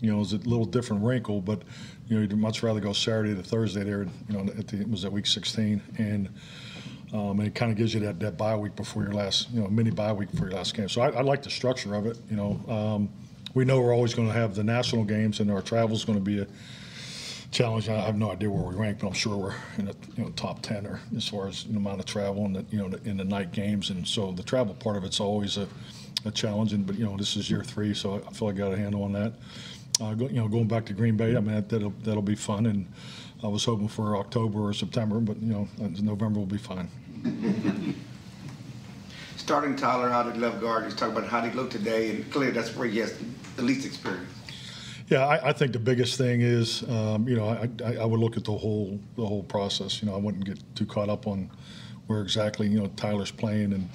you 0.00 0.12
know, 0.12 0.20
is 0.20 0.32
a 0.32 0.38
little 0.38 0.66
different 0.66 1.04
wrinkle, 1.04 1.40
but 1.40 1.62
you 2.08 2.16
know 2.16 2.22
you'd 2.22 2.36
much 2.36 2.62
rather 2.62 2.80
go 2.80 2.92
Saturday 2.92 3.34
to 3.34 3.42
Thursday 3.42 3.84
there. 3.84 4.06
You 4.28 4.36
know, 4.36 4.40
at 4.40 4.68
the, 4.68 4.80
it 4.80 4.90
was 4.90 5.04
at 5.04 5.12
week 5.12 5.26
16, 5.26 5.82
and 5.98 6.28
um, 7.12 7.40
and 7.40 7.48
it 7.48 7.54
kind 7.54 7.70
of 7.70 7.78
gives 7.78 7.94
you 7.94 8.00
that, 8.00 8.20
that 8.20 8.36
bye 8.36 8.56
week 8.56 8.76
before 8.76 9.02
your 9.02 9.12
last, 9.12 9.50
you 9.50 9.60
know, 9.60 9.68
mini 9.68 9.90
bye 9.90 10.12
week 10.12 10.30
before 10.30 10.48
your 10.48 10.56
last 10.56 10.74
game. 10.74 10.88
So 10.88 11.00
I, 11.00 11.08
I 11.10 11.20
like 11.22 11.42
the 11.42 11.50
structure 11.50 11.94
of 11.94 12.06
it. 12.06 12.18
You 12.30 12.36
know, 12.36 12.60
um, 12.68 13.08
we 13.54 13.64
know 13.64 13.80
we're 13.80 13.94
always 13.94 14.14
going 14.14 14.28
to 14.28 14.34
have 14.34 14.54
the 14.54 14.64
national 14.64 15.04
games, 15.04 15.40
and 15.40 15.50
our 15.50 15.62
travel 15.62 15.96
is 15.96 16.04
going 16.04 16.18
to 16.18 16.24
be 16.24 16.40
a 16.40 16.46
challenge. 17.50 17.88
I 17.88 18.00
have 18.00 18.16
no 18.16 18.30
idea 18.30 18.50
where 18.50 18.62
we 18.62 18.74
rank, 18.74 18.98
but 19.00 19.06
I'm 19.06 19.14
sure 19.14 19.36
we're 19.36 19.54
in 19.78 19.86
the 19.86 19.96
you 20.16 20.24
know 20.24 20.30
top 20.30 20.60
ten 20.62 20.86
or 20.86 21.00
as 21.16 21.26
far 21.26 21.48
as 21.48 21.64
the 21.64 21.76
amount 21.76 22.00
of 22.00 22.06
travel 22.06 22.44
and 22.44 22.56
the, 22.56 22.64
you 22.70 22.78
know 22.78 22.96
in 23.04 23.16
the 23.16 23.24
night 23.24 23.52
games. 23.52 23.90
And 23.90 24.06
so 24.06 24.32
the 24.32 24.42
travel 24.42 24.74
part 24.74 24.96
of 24.96 25.04
it's 25.04 25.20
always 25.20 25.56
a, 25.56 25.66
a 26.24 26.30
challenge. 26.30 26.72
And 26.72 26.86
but 26.86 26.98
you 26.98 27.06
know 27.06 27.16
this 27.16 27.36
is 27.36 27.50
year 27.50 27.64
three, 27.64 27.94
so 27.94 28.22
I 28.28 28.32
feel 28.32 28.48
like 28.48 28.56
I 28.56 28.58
got 28.58 28.72
a 28.72 28.76
handle 28.76 29.02
on 29.02 29.12
that. 29.12 29.32
Uh, 30.00 30.14
go, 30.14 30.26
you 30.28 30.36
know, 30.36 30.48
going 30.48 30.68
back 30.68 30.86
to 30.86 30.92
Green 30.92 31.16
Bay, 31.16 31.36
I 31.36 31.40
mean 31.40 31.54
that, 31.54 31.68
that'll 31.68 31.92
that'll 32.02 32.22
be 32.22 32.36
fun. 32.36 32.66
And 32.66 32.86
I 33.42 33.48
was 33.48 33.64
hoping 33.64 33.88
for 33.88 34.16
October 34.16 34.68
or 34.68 34.72
September, 34.72 35.20
but 35.20 35.40
you 35.40 35.52
know 35.52 35.68
uh, 35.82 35.88
November 36.02 36.38
will 36.38 36.46
be 36.46 36.58
fine. 36.58 36.88
Starting 39.36 39.76
Tyler 39.76 40.10
out 40.10 40.26
at 40.26 40.36
left 40.36 40.60
guard, 40.60 40.84
he's 40.84 40.94
talking 40.94 41.16
about 41.16 41.28
how 41.28 41.40
he 41.40 41.50
looked 41.56 41.72
today, 41.72 42.10
and 42.10 42.30
clearly 42.30 42.52
that's 42.52 42.74
where 42.76 42.86
he 42.86 42.98
has 42.98 43.18
the 43.56 43.62
least 43.62 43.86
experience. 43.86 44.30
Yeah, 45.08 45.26
I, 45.26 45.48
I 45.48 45.52
think 45.52 45.72
the 45.72 45.78
biggest 45.78 46.18
thing 46.18 46.42
is, 46.42 46.82
um, 46.90 47.26
you 47.26 47.34
know, 47.34 47.48
I, 47.48 47.68
I, 47.82 47.96
I 47.96 48.04
would 48.04 48.20
look 48.20 48.36
at 48.36 48.44
the 48.44 48.52
whole 48.52 49.00
the 49.16 49.24
whole 49.26 49.42
process. 49.42 50.02
You 50.02 50.08
know, 50.08 50.14
I 50.14 50.18
wouldn't 50.18 50.44
get 50.44 50.58
too 50.76 50.84
caught 50.84 51.08
up 51.08 51.26
on 51.26 51.50
where 52.08 52.20
exactly 52.20 52.68
you 52.68 52.78
know 52.78 52.88
Tyler's 52.96 53.30
playing, 53.30 53.72
and 53.72 53.88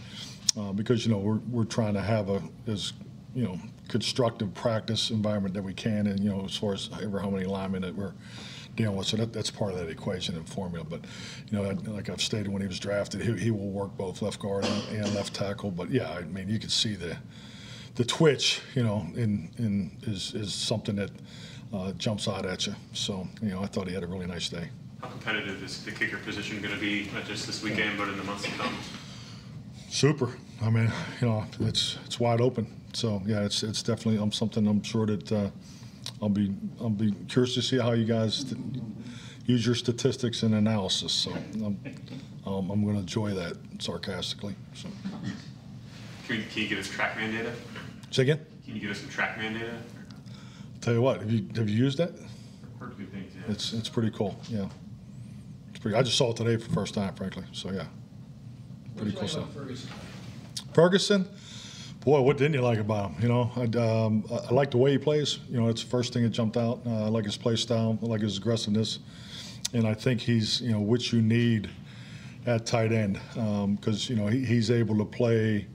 uh, 0.58 0.72
because 0.72 1.06
you 1.06 1.12
know 1.12 1.20
we're 1.20 1.40
we're 1.52 1.66
trying 1.66 1.94
to 1.94 2.02
have 2.02 2.30
a 2.30 2.42
as 2.68 2.94
you 3.36 3.44
know 3.44 3.60
constructive 3.88 4.54
practice 4.54 5.10
environment 5.10 5.54
that 5.56 5.64
we 5.64 5.74
can, 5.74 6.08
and 6.08 6.20
you 6.20 6.30
know 6.30 6.46
as 6.46 6.56
far 6.56 6.74
as 6.74 6.90
ever 7.02 7.20
how 7.20 7.30
many 7.30 7.46
linemen 7.46 7.82
that 7.82 7.96
we're 7.96 8.14
dealing 8.76 8.98
with, 8.98 9.06
so 9.06 9.18
that, 9.18 9.32
that's 9.32 9.52
part 9.52 9.72
of 9.74 9.78
that 9.80 9.90
equation 9.90 10.36
and 10.36 10.48
formula. 10.48 10.86
But 10.90 11.02
you 11.52 11.58
know, 11.58 11.70
like 11.92 12.10
I've 12.10 12.22
stated 12.22 12.48
when 12.48 12.62
he 12.62 12.68
was 12.68 12.80
drafted, 12.80 13.22
he, 13.22 13.34
he 13.46 13.52
will 13.52 13.70
work 13.70 13.96
both 13.98 14.22
left 14.22 14.40
guard 14.40 14.66
and, 14.66 14.98
and 14.98 15.16
left 15.16 15.34
tackle. 15.34 15.72
But 15.72 15.90
yeah, 15.90 16.12
I 16.12 16.22
mean 16.22 16.50
you 16.50 16.60
can 16.60 16.70
see 16.70 16.96
the 16.96 17.18
the 17.96 18.06
twitch, 18.06 18.62
you 18.76 18.84
know, 18.84 19.06
in, 19.16 19.50
in 19.58 19.92
is, 20.04 20.34
is 20.34 20.54
something 20.54 20.96
that 20.96 21.12
uh, 21.74 21.92
jumps 21.94 22.28
out 22.28 22.46
at 22.46 22.66
you. 22.66 22.76
So, 22.94 23.28
you 23.42 23.50
know, 23.50 23.62
I 23.62 23.68
thought 23.68 23.88
he 23.88 23.94
had 23.94 24.04
a 24.04 24.08
really 24.08 24.28
nice 24.28 24.50
day. 24.50 24.70
How 25.02 25.10
competitive 25.10 25.62
is 25.64 25.84
the 25.84 25.92
kicker 25.92 26.18
position 26.18 26.62
going 26.62 26.74
to 26.74 26.80
be, 26.80 27.10
not 27.14 27.26
just 27.26 27.46
this 27.46 27.62
weekend, 27.62 27.98
but 27.98 28.08
in 28.08 28.18
the 28.18 28.24
months 28.24 28.44
to 28.44 28.52
come? 28.52 28.76
Super. 29.90 30.30
I 30.62 30.70
mean, 30.70 30.92
you 31.22 31.28
know, 31.28 31.46
it's 31.60 31.98
it's 32.06 32.20
wide 32.20 32.42
open. 32.42 32.68
So 32.94 33.22
yeah, 33.26 33.42
it's 33.44 33.64
it's 33.64 33.82
definitely 33.84 34.20
um, 34.20 34.32
something 34.32 34.68
I'm 34.68 34.84
sure 34.84 35.06
that 35.08 35.32
uh, 35.32 35.50
I'll 36.22 36.30
be 36.30 36.54
I'll 36.80 36.90
be 36.90 37.12
curious 37.28 37.56
to 37.56 37.62
see 37.62 37.80
how 37.80 37.92
you 37.94 38.06
guys 38.06 38.44
t- 38.44 38.56
use 39.46 39.66
your 39.66 39.76
statistics 39.76 40.44
and 40.44 40.54
analysis. 40.56 41.12
So 41.12 41.32
I'm 41.32 41.80
um, 42.46 42.70
I'm 42.70 42.84
going 42.84 42.96
to 42.96 43.02
enjoy 43.02 43.32
that 43.34 43.58
sarcastically. 43.80 44.56
So 44.76 44.90
Can, 46.28 46.38
you- 46.38 46.44
can 46.52 46.62
you 46.64 46.68
give 46.68 46.80
us 46.80 46.88
TrackMan 46.90 47.32
data? 47.32 47.52
say 48.12 48.24
again. 48.24 48.46
Can 48.64 48.76
you 48.76 48.82
give 48.82 48.92
us 48.92 49.00
some 49.00 49.10
TrackMan 49.10 49.54
data? 49.60 49.74
Tell 50.82 50.94
you 50.94 51.02
what, 51.02 51.20
have 51.22 51.32
you 51.32 51.48
have 51.56 51.68
you 51.70 51.76
used 51.78 51.98
that? 51.98 52.12
Heard 52.80 52.96
good 52.98 53.12
things, 53.12 53.34
yeah. 53.36 53.52
It's 53.54 53.74
it's 53.74 53.90
pretty 53.90 54.12
cool. 54.12 54.40
Yeah, 54.50 54.68
it's 55.72 55.80
pretty. 55.80 55.98
I 55.98 56.04
just 56.04 56.18
saw 56.18 56.30
it 56.32 56.38
today 56.38 56.58
for 56.58 56.68
the 56.68 56.74
first 56.76 56.94
time, 56.94 57.16
frankly. 57.16 57.44
So 57.54 57.72
yeah, 57.72 57.86
pretty 58.98 59.14
cool 59.18 59.28
stuff. 59.28 59.48
Ferguson, 60.74 61.26
boy, 62.04 62.22
what 62.22 62.38
didn't 62.38 62.54
you 62.54 62.62
like 62.62 62.80
about 62.80 63.12
him? 63.12 63.22
You 63.22 63.28
know, 63.30 63.52
I, 63.56 64.06
um, 64.06 64.26
I 64.30 64.54
like 64.54 64.72
the 64.72 64.78
way 64.78 64.92
he 64.92 64.98
plays. 64.98 65.40
You 65.50 65.60
know, 65.60 65.70
it's 65.70 65.84
the 65.84 65.90
first 65.90 66.14
thing 66.14 66.24
that 66.24 66.30
jumped 66.30 66.58
out. 66.58 66.82
Uh, 66.86 67.06
I 67.06 67.08
like 67.08 67.26
his 67.26 67.38
play 67.38 67.56
style. 67.56 67.98
I 68.02 68.06
like 68.06 68.22
his 68.22 68.38
aggressiveness, 68.38 69.00
and 69.74 69.88
I 69.88 69.94
think 69.94 70.22
he's 70.22 70.62
you 70.62 70.72
know 70.72 70.82
what 70.82 71.12
you 71.12 71.22
need 71.22 71.70
at 72.46 72.66
tight 72.66 72.92
end 72.92 73.20
because 73.78 74.10
you 74.10 74.16
know 74.16 74.28
he, 74.28 74.44
he's 74.44 74.70
able 74.70 74.98
to 74.98 75.06
play 75.06 75.68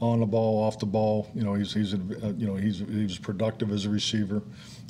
on 0.00 0.20
the 0.20 0.26
ball, 0.26 0.62
off 0.62 0.78
the 0.78 0.86
ball. 0.86 1.30
You 1.34 1.42
know, 1.42 1.54
he's 1.54 1.72
he's 1.72 1.94
uh, 1.94 1.98
you 2.36 2.46
know 2.46 2.56
he's 2.56 2.80
he's 2.80 3.18
productive 3.18 3.72
as 3.72 3.86
a 3.86 3.90
receiver, 3.90 4.42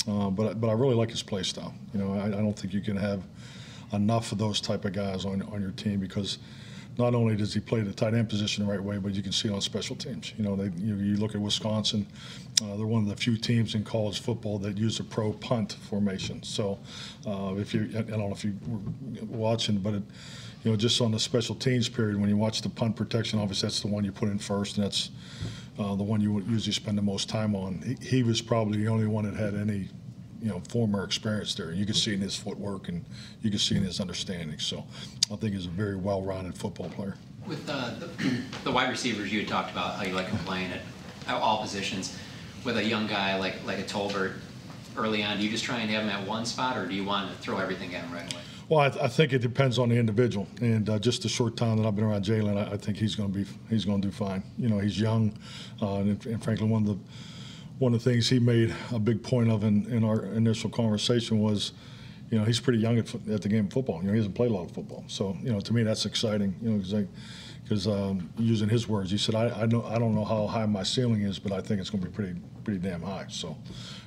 uh, 0.08 0.30
but 0.30 0.60
but 0.60 0.68
I 0.68 0.72
really 0.72 0.94
like 0.94 1.10
his 1.10 1.22
play 1.22 1.42
style. 1.42 1.74
You 1.94 2.00
know, 2.00 2.14
I, 2.14 2.26
I 2.26 2.30
don't 2.30 2.58
think 2.58 2.74
you 2.74 2.80
can 2.80 2.96
have 2.96 3.22
enough 3.92 4.32
of 4.32 4.38
those 4.38 4.60
type 4.60 4.84
of 4.84 4.92
guys 4.92 5.24
on 5.24 5.42
on 5.42 5.62
your 5.62 5.72
team 5.72 6.00
because 6.00 6.38
not 6.98 7.14
only 7.14 7.36
does 7.36 7.54
he 7.54 7.60
play 7.60 7.80
the 7.80 7.92
tight 7.92 8.14
end 8.14 8.28
position 8.28 8.64
the 8.64 8.70
right 8.70 8.82
way, 8.82 8.98
but 8.98 9.14
you 9.14 9.22
can 9.22 9.32
see 9.32 9.48
on 9.48 9.60
special 9.60 9.96
teams. 9.96 10.32
You 10.36 10.44
know, 10.44 10.56
they, 10.56 10.70
you, 10.82 10.94
you 10.96 11.16
look 11.16 11.34
at 11.34 11.40
Wisconsin; 11.40 12.06
uh, 12.62 12.76
they're 12.76 12.86
one 12.86 13.02
of 13.02 13.08
the 13.08 13.16
few 13.16 13.36
teams 13.36 13.74
in 13.74 13.84
college 13.84 14.20
football 14.20 14.58
that 14.58 14.76
use 14.76 15.00
a 15.00 15.04
pro 15.04 15.32
punt 15.32 15.76
formation. 15.88 16.42
So, 16.42 16.78
uh, 17.26 17.54
if 17.56 17.72
you, 17.74 17.88
I 17.96 18.02
don't 18.02 18.18
know 18.18 18.32
if 18.32 18.44
you 18.44 18.54
were 18.66 19.24
watching, 19.26 19.78
but 19.78 19.94
it, 19.94 20.02
you 20.64 20.70
know, 20.70 20.76
just 20.76 21.00
on 21.00 21.12
the 21.12 21.18
special 21.18 21.54
teams 21.54 21.88
period, 21.88 22.20
when 22.20 22.28
you 22.28 22.36
watch 22.36 22.60
the 22.60 22.68
punt 22.68 22.96
protection, 22.96 23.38
obviously 23.38 23.66
that's 23.66 23.80
the 23.80 23.88
one 23.88 24.04
you 24.04 24.12
put 24.12 24.28
in 24.28 24.38
first, 24.38 24.76
and 24.76 24.84
that's 24.84 25.10
uh, 25.78 25.94
the 25.94 26.02
one 26.02 26.20
you 26.20 26.32
would 26.32 26.46
usually 26.46 26.72
spend 26.72 26.98
the 26.98 27.02
most 27.02 27.28
time 27.28 27.54
on. 27.54 27.80
He, 28.00 28.16
he 28.18 28.22
was 28.22 28.42
probably 28.42 28.78
the 28.78 28.88
only 28.88 29.06
one 29.06 29.24
that 29.24 29.34
had 29.34 29.54
any 29.54 29.88
you 30.42 30.48
know, 30.48 30.60
former 30.68 31.04
experience 31.04 31.54
there. 31.54 31.72
You 31.72 31.84
can 31.84 31.94
see 31.94 32.14
in 32.14 32.20
his 32.20 32.36
footwork 32.36 32.88
and 32.88 33.04
you 33.42 33.50
can 33.50 33.58
see 33.58 33.76
in 33.76 33.82
his 33.82 34.00
understanding. 34.00 34.58
So 34.58 34.84
I 35.30 35.36
think 35.36 35.54
he's 35.54 35.66
a 35.66 35.70
very 35.70 35.96
well-rounded 35.96 36.56
football 36.56 36.88
player. 36.88 37.16
With 37.46 37.68
uh, 37.68 37.94
the, 37.98 38.08
the 38.64 38.70
wide 38.70 38.90
receivers, 38.90 39.32
you 39.32 39.40
had 39.40 39.48
talked 39.48 39.70
about 39.70 39.96
how 39.96 40.04
you 40.04 40.14
like 40.14 40.28
playing 40.44 40.72
at 40.72 40.80
at 41.26 41.40
all 41.40 41.60
positions. 41.62 42.16
With 42.64 42.76
a 42.76 42.84
young 42.84 43.06
guy 43.06 43.38
like 43.38 43.64
like 43.64 43.78
a 43.78 43.82
Tolbert, 43.82 44.34
early 44.96 45.22
on, 45.22 45.38
do 45.38 45.44
you 45.44 45.50
just 45.50 45.64
try 45.64 45.78
and 45.78 45.90
have 45.90 46.02
him 46.02 46.10
at 46.10 46.26
one 46.26 46.44
spot, 46.44 46.76
or 46.76 46.86
do 46.86 46.94
you 46.94 47.04
want 47.04 47.30
to 47.30 47.36
throw 47.38 47.58
everything 47.58 47.94
at 47.94 48.04
him 48.04 48.12
right 48.12 48.30
away? 48.32 48.42
Well, 48.68 48.80
I, 48.80 48.88
th- 48.88 49.02
I 49.02 49.08
think 49.08 49.32
it 49.32 49.40
depends 49.40 49.78
on 49.78 49.88
the 49.88 49.96
individual, 49.96 50.46
and 50.60 50.88
uh, 50.88 50.98
just 50.98 51.22
the 51.22 51.28
short 51.28 51.56
time 51.56 51.76
that 51.78 51.86
I've 51.86 51.96
been 51.96 52.04
around 52.04 52.24
Jalen, 52.24 52.56
I, 52.56 52.72
I 52.72 52.76
think 52.76 52.98
he's 52.98 53.14
going 53.14 53.32
to 53.32 53.38
be 53.38 53.46
he's 53.68 53.84
going 53.84 54.00
to 54.02 54.08
do 54.08 54.12
fine. 54.12 54.42
You 54.58 54.68
know, 54.68 54.78
he's 54.78 55.00
young, 55.00 55.36
uh, 55.80 55.96
and, 55.96 56.26
and 56.26 56.42
frankly, 56.42 56.68
one 56.68 56.82
of 56.82 56.88
the 56.88 56.98
one 57.80 57.94
of 57.94 58.04
the 58.04 58.10
things 58.10 58.28
he 58.28 58.38
made 58.38 58.74
a 58.92 58.98
big 58.98 59.22
point 59.22 59.50
of 59.50 59.64
in, 59.64 59.90
in 59.90 60.04
our 60.04 60.26
initial 60.26 60.68
conversation 60.68 61.40
was, 61.40 61.72
you 62.30 62.38
know, 62.38 62.44
he's 62.44 62.60
pretty 62.60 62.78
young 62.78 62.98
at, 62.98 63.12
at 63.28 63.40
the 63.40 63.48
game 63.48 63.64
of 63.66 63.72
football. 63.72 64.00
You 64.02 64.08
know, 64.08 64.12
he 64.12 64.18
hasn't 64.18 64.34
played 64.34 64.50
a 64.50 64.54
lot 64.54 64.66
of 64.66 64.72
football, 64.72 65.02
so 65.08 65.34
you 65.42 65.50
know, 65.50 65.60
to 65.60 65.72
me, 65.72 65.82
that's 65.82 66.04
exciting. 66.04 66.54
You 66.62 66.70
know, 66.70 67.06
because 67.64 67.86
um, 67.86 68.30
using 68.36 68.68
his 68.68 68.86
words, 68.86 69.10
he 69.10 69.16
said, 69.18 69.34
I, 69.34 69.62
I 69.62 69.66
know 69.66 69.82
I 69.84 69.98
don't 69.98 70.14
know 70.14 70.26
how 70.26 70.46
high 70.46 70.66
my 70.66 70.82
ceiling 70.82 71.22
is, 71.22 71.38
but 71.38 71.52
I 71.52 71.60
think 71.60 71.80
it's 71.80 71.88
going 71.88 72.04
to 72.04 72.10
be 72.10 72.14
pretty 72.14 72.38
pretty 72.64 72.80
damn 72.80 73.02
high. 73.02 73.26
So. 73.28 73.56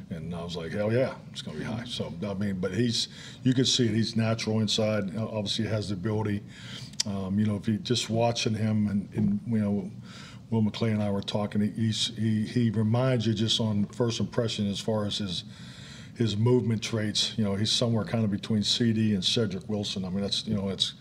And 0.09 0.35
I 0.35 0.43
was 0.43 0.55
like, 0.55 0.71
hell 0.71 0.93
yeah, 0.93 1.15
it's 1.31 1.41
going 1.41 1.57
to 1.57 1.63
be 1.63 1.67
high. 1.67 1.85
So, 1.85 2.13
I 2.27 2.35
mean, 2.35 2.59
but 2.59 2.71
he's, 2.71 3.07
you 3.41 3.53
can 3.55 3.65
see 3.65 3.85
it. 3.85 3.95
He's 3.95 4.15
natural 4.15 4.59
inside. 4.59 5.17
Obviously, 5.17 5.65
has 5.65 5.89
the 5.89 5.95
ability. 5.95 6.43
Um, 7.07 7.39
you 7.39 7.47
know, 7.47 7.55
if 7.55 7.67
you 7.67 7.77
just 7.77 8.11
watching 8.11 8.53
him 8.53 8.87
and, 8.87 9.09
and 9.15 9.39
you 9.47 9.59
know, 9.59 9.91
Will 10.53 10.61
McClay 10.61 10.91
and 10.91 11.01
I 11.01 11.09
were 11.09 11.23
talking, 11.23 11.61
he, 11.61 11.89
he, 11.89 12.45
he 12.45 12.69
reminds 12.69 13.25
you 13.25 13.33
just 13.33 13.59
on 13.59 13.85
first 13.85 14.19
impression 14.19 14.69
as 14.69 14.79
far 14.79 15.07
as 15.07 15.17
his, 15.17 15.45
his 16.15 16.37
movement 16.37 16.83
traits. 16.83 17.33
You 17.37 17.43
know, 17.43 17.55
he's 17.55 17.71
somewhere 17.71 18.05
kind 18.05 18.23
of 18.23 18.29
between 18.29 18.61
CeeDee 18.61 19.15
and 19.15 19.25
Cedric 19.25 19.67
Wilson. 19.67 20.05
I 20.05 20.09
mean, 20.09 20.21
that's, 20.21 20.45
you 20.45 20.53
know, 20.53 20.69
it's 20.69 20.93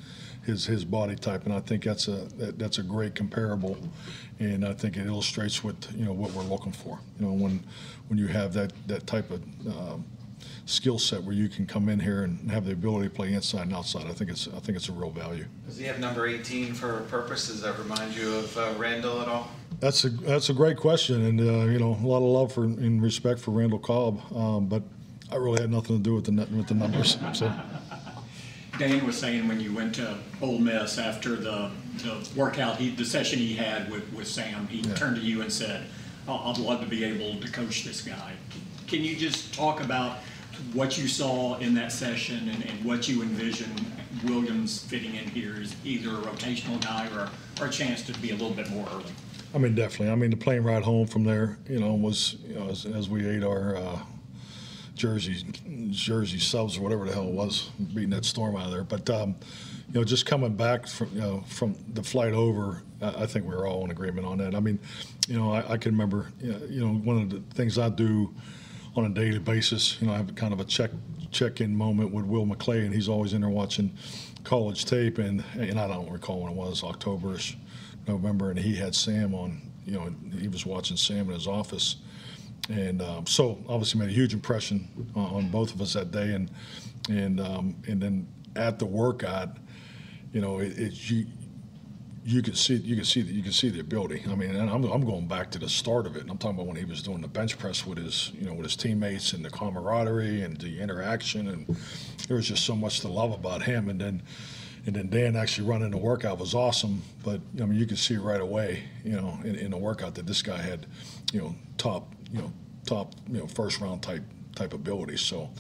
his, 0.47 0.65
his 0.65 0.87
body 0.87 1.17
type. 1.17 1.45
And 1.45 1.53
I 1.53 1.61
think 1.61 1.85
that's 1.85 2.09
a, 2.09 2.25
that, 2.39 2.59
that's 2.59 2.79
a 2.79 2.83
great 2.83 3.15
comparable. 3.15 3.77
And 4.39 4.65
I 4.65 4.73
think 4.73 4.97
it 4.97 5.07
illustrates 5.07 5.63
what, 5.63 5.77
you 5.95 6.07
know, 6.07 6.15
what 6.15 6.33
we're 6.33 6.45
looking 6.45 6.73
for. 6.73 6.99
You 7.21 7.27
know, 7.27 7.33
when, 7.33 7.63
when 8.09 8.19
you 8.19 8.29
have 8.29 8.55
that, 8.55 8.73
that 8.87 9.07
type 9.07 9.31
of, 9.31 9.43
um, 9.67 10.05
skill 10.67 10.99
set 10.99 11.23
where 11.23 11.35
you 11.35 11.49
can 11.49 11.67
come 11.67 11.89
in 11.89 11.99
here 11.99 12.25
and 12.25 12.51
have 12.51 12.65
the 12.65 12.73
ability 12.73 13.09
to 13.09 13.15
play 13.15 13.33
inside 13.33 13.63
and 13.63 13.75
outside. 13.75 14.07
I 14.07 14.13
think 14.13 14.31
it's 14.31 14.49
I 14.49 14.61
think 14.61 14.77
it's 14.77 14.89
a 14.89 14.93
real 14.93 15.11
value. 15.11 15.45
Does 15.67 15.79
he 15.79 15.85
have 15.85 15.99
number 15.99 16.27
18 16.27 16.75
for 16.75 16.99
a 16.99 17.03
purpose? 17.03 17.49
Does 17.49 17.63
that 17.63 17.79
remind 17.79 18.15
you 18.17 18.35
of 18.37 18.57
uh, 18.57 18.73
Randall 18.79 19.21
at 19.21 19.29
all? 19.29 19.51
That's 19.81 20.05
a 20.05 20.11
that's 20.11 20.49
a 20.51 20.55
great 20.55 20.77
question, 20.77 21.25
and 21.25 21.41
uh, 21.41 21.71
you 21.71 21.79
know 21.79 21.99
a 22.01 22.07
lot 22.07 22.19
of 22.19 22.23
love 22.25 22.53
for 22.53 22.65
and 22.65 23.03
respect 23.03 23.41
for 23.41 23.51
Randall 23.51 23.79
Cobb, 23.81 24.21
um, 24.35 24.67
but 24.67 24.83
I 25.31 25.37
really 25.37 25.61
had 25.61 25.71
nothing 25.71 25.97
to 25.97 26.03
do 26.03 26.15
with 26.15 26.25
the 26.27 26.33
net, 26.33 26.51
with 26.53 26.69
the 26.69 26.75
numbers. 26.75 27.17
So 27.35 27.51
Dan 28.79 29.05
was 29.07 29.19
saying 29.19 29.47
when 29.49 29.61
you 29.61 29.73
went 29.75 29.95
to 29.97 30.17
Ole 30.41 30.59
Miss 30.59 30.99
after 30.99 31.37
the, 31.37 31.71
the 31.99 32.27
workout, 32.35 32.77
he, 32.79 32.91
the 32.91 33.05
session 33.05 33.39
he 33.39 33.55
had 33.55 33.91
with, 33.91 34.11
with 34.15 34.27
Sam, 34.27 34.67
he 34.69 34.79
Yeah. 34.79 34.95
turned 34.95 35.17
to 35.17 35.23
you 35.23 35.43
and 35.43 35.53
said, 35.53 35.85
"Oh, 36.27 36.51
I'd 36.51 36.59
love 36.59 36.81
to 36.81 36.87
be 36.87 37.05
able 37.05 37.39
to 37.41 37.51
coach 37.53 37.85
this 37.85 38.01
guy. 38.01 38.33
Can 38.87 39.03
you 39.03 39.15
just 39.17 39.55
talk 39.55 39.83
about 39.83 40.19
what 40.73 40.99
you 40.99 41.09
saw 41.09 41.59
in 41.59 41.75
that 41.75 41.93
session 41.93 42.49
and, 42.49 42.65
and 42.65 42.85
what 42.85 43.09
you 43.09 43.23
envision 43.23 43.71
Williams 44.25 44.83
fitting 44.83 45.15
in 45.15 45.29
here 45.29 45.61
is 45.61 45.75
either 45.85 46.11
a 46.11 46.23
rotational 46.23 46.81
guy 46.83 47.09
or, 47.15 47.29
or 47.61 47.69
a 47.69 47.71
chance 47.71 48.03
to 48.03 48.13
be 48.21 48.31
a 48.31 48.35
little 48.35 48.55
bit 48.55 48.71
more 48.71 48.87
early? 48.93 49.13
I 49.55 49.59
mean, 49.59 49.75
definitely. 49.75 50.11
I 50.11 50.15
mean, 50.15 50.31
the 50.31 50.37
plane 50.37 50.63
ride 50.63 50.83
home 50.83 51.07
from 51.07 51.25
there, 51.25 51.59
you 51.69 51.79
know, 51.79 51.93
was 51.95 52.37
you 52.47 52.55
know 52.55 52.69
as, 52.69 52.87
as 52.87 53.09
we 53.09 53.29
ate 53.29 53.45
our 53.45 53.77
uh, 53.77 53.99
Jersey 54.95 55.45
Jersey 55.91 56.39
subs 56.39 56.79
or 56.79 56.81
whatever 56.81 57.05
the 57.05 57.13
hell 57.13 57.29
it 57.29 57.35
was, 57.35 57.71
beating 57.95 58.11
that 58.11 58.25
storm 58.25 58.57
out 58.57 58.67
of 58.67 58.73
there. 58.73 58.85
But 58.85 59.09
um, 59.11 59.35
you 59.89 60.01
know, 60.01 60.05
just 60.05 60.25
coming 60.25 60.57
back 60.57 60.87
from 60.87 61.11
you 61.13 61.21
know 61.21 61.45
from 61.49 61.77
the 61.93 62.03
flight 62.03 62.33
over, 62.33 62.83
I, 63.03 63.23
I 63.23 63.27
think 63.27 63.47
we 63.47 63.55
were 63.55 63.67
all 63.67 63.85
in 63.85 63.91
agreement 63.91 64.27
on 64.27 64.39
that. 64.39 64.55
I 64.55 64.61
mean, 64.61 64.79
you 65.29 65.39
know, 65.39 65.53
I, 65.53 65.73
I 65.73 65.77
can 65.77 65.93
remember, 65.93 66.33
you 66.41 66.81
know, 66.81 66.95
one 66.95 67.19
of 67.19 67.31
the 67.31 67.41
things 67.55 67.79
I 67.79 67.91
do 67.91 68.35
on 68.97 69.05
a 69.05 69.09
daily 69.09 69.39
basis. 69.39 70.01
You 70.01 70.07
know, 70.07 70.15
I 70.15 70.19
have 70.19 70.35
kind 70.35 70.53
of 70.53 70.61
a 70.61 70.65
check 70.65 70.91
check 71.31 71.61
in 71.61 71.75
moment 71.75 72.13
with 72.13 72.27
Will 72.27 72.47
McClay, 72.47 72.85
and 72.85 72.95
he's 72.95 73.09
always 73.09 73.33
in 73.33 73.41
there 73.41 73.51
watching 73.51 73.97
college 74.45 74.85
tape, 74.85 75.19
and 75.19 75.45
and 75.55 75.79
I 75.79 75.89
don't 75.89 76.11
recall 76.11 76.43
when 76.43 76.53
it 76.53 76.57
was 76.57 76.83
Octoberish, 76.83 77.57
November, 78.07 78.51
and 78.51 78.59
he 78.59 78.75
had 78.75 78.95
Sam 78.95 79.35
on. 79.35 79.61
You 79.85 79.93
know, 79.93 80.15
he 80.39 80.47
was 80.47 80.65
watching 80.65 80.97
Sam 80.97 81.29
in 81.29 81.35
his 81.35 81.49
office, 81.49 81.97
and 82.69 83.03
um, 83.03 83.27
so 83.27 83.59
obviously 83.69 84.01
made 84.01 84.11
a 84.11 84.13
huge 84.13 84.33
impression 84.33 84.89
on, 85.17 85.27
on 85.27 85.49
both 85.49 85.75
of 85.75 85.81
us 85.81 85.95
that 85.95 86.11
day, 86.11 86.35
and 86.35 86.51
and 87.09 87.41
um, 87.41 87.77
and 87.89 88.01
then 88.01 88.29
at 88.55 88.79
the 88.79 88.87
workout, 88.87 89.57
you 90.33 90.41
know, 90.41 90.61
it, 90.61 91.11
you 91.11 91.27
you 92.25 92.43
can 92.43 92.55
see 92.55 92.77
you 92.77 92.95
can 92.95 93.05
see 93.05 93.23
that 93.23 93.33
you 93.33 93.43
can 93.43 93.53
see 93.53 93.69
the 93.69 93.81
ability. 93.81 94.25
I 94.29 94.35
mean, 94.35 94.55
and 94.55 94.71
I'm, 94.71 94.85
I'm 94.85 95.05
going 95.05 95.27
back 95.27 95.51
to 95.53 95.59
the 95.59 95.69
start 95.69 96.07
of 96.07 96.17
it. 96.17 96.23
And 96.23 96.31
I'm 96.31 96.39
talking 96.39 96.57
about 96.57 96.67
when 96.67 96.77
he 96.77 96.85
was 96.85 97.03
doing 97.03 97.21
the 97.21 97.29
bench 97.29 97.59
press 97.59 97.85
with 97.87 97.99
his 97.99 98.31
you 98.35 98.47
know 98.47 98.55
with 98.55 98.65
his 98.65 98.77
teammates 98.77 99.33
and 99.33 99.45
the 99.45 99.51
camaraderie 99.51 100.43
and 100.43 100.57
the 100.59 100.81
interaction, 100.81 101.49
and 101.49 101.67
there 102.29 102.37
was 102.37 102.47
just 102.47 102.65
so 102.65 102.77
much 102.77 103.01
to 103.01 103.09
love 103.09 103.33
about 103.33 103.63
him. 103.63 103.89
And 103.89 104.01
then 104.01 104.23
and 104.87 104.95
then 104.95 105.11
Dan 105.11 105.37
actually 105.37 105.69
running 105.69 105.91
the 105.91 105.99
workout 105.99 106.39
was 106.39 106.55
awesome. 106.55 107.03
But 107.25 107.41
I 107.61 107.65
mean, 107.65 107.79
you 107.79 107.87
could 107.87 107.99
see 107.99 108.17
right 108.17 108.41
away, 108.41 108.85
you 109.05 109.13
know, 109.13 109.39
in, 109.45 109.57
in 109.57 109.71
the 109.71 109.79
workout 109.79 110.15
that 110.17 110.27
this 110.27 110.43
guy 110.43 110.59
had, 110.59 110.87
you 111.33 111.41
know, 111.41 111.55
top 111.77 112.13
you 112.31 112.41
know 112.41 112.53
top 112.87 113.15
you 113.29 113.39
know 113.39 113.47
first 113.47 113.81
round 113.81 114.03
type 114.03 114.23
type 114.55 114.73
ability. 114.75 115.17
So 115.17 115.51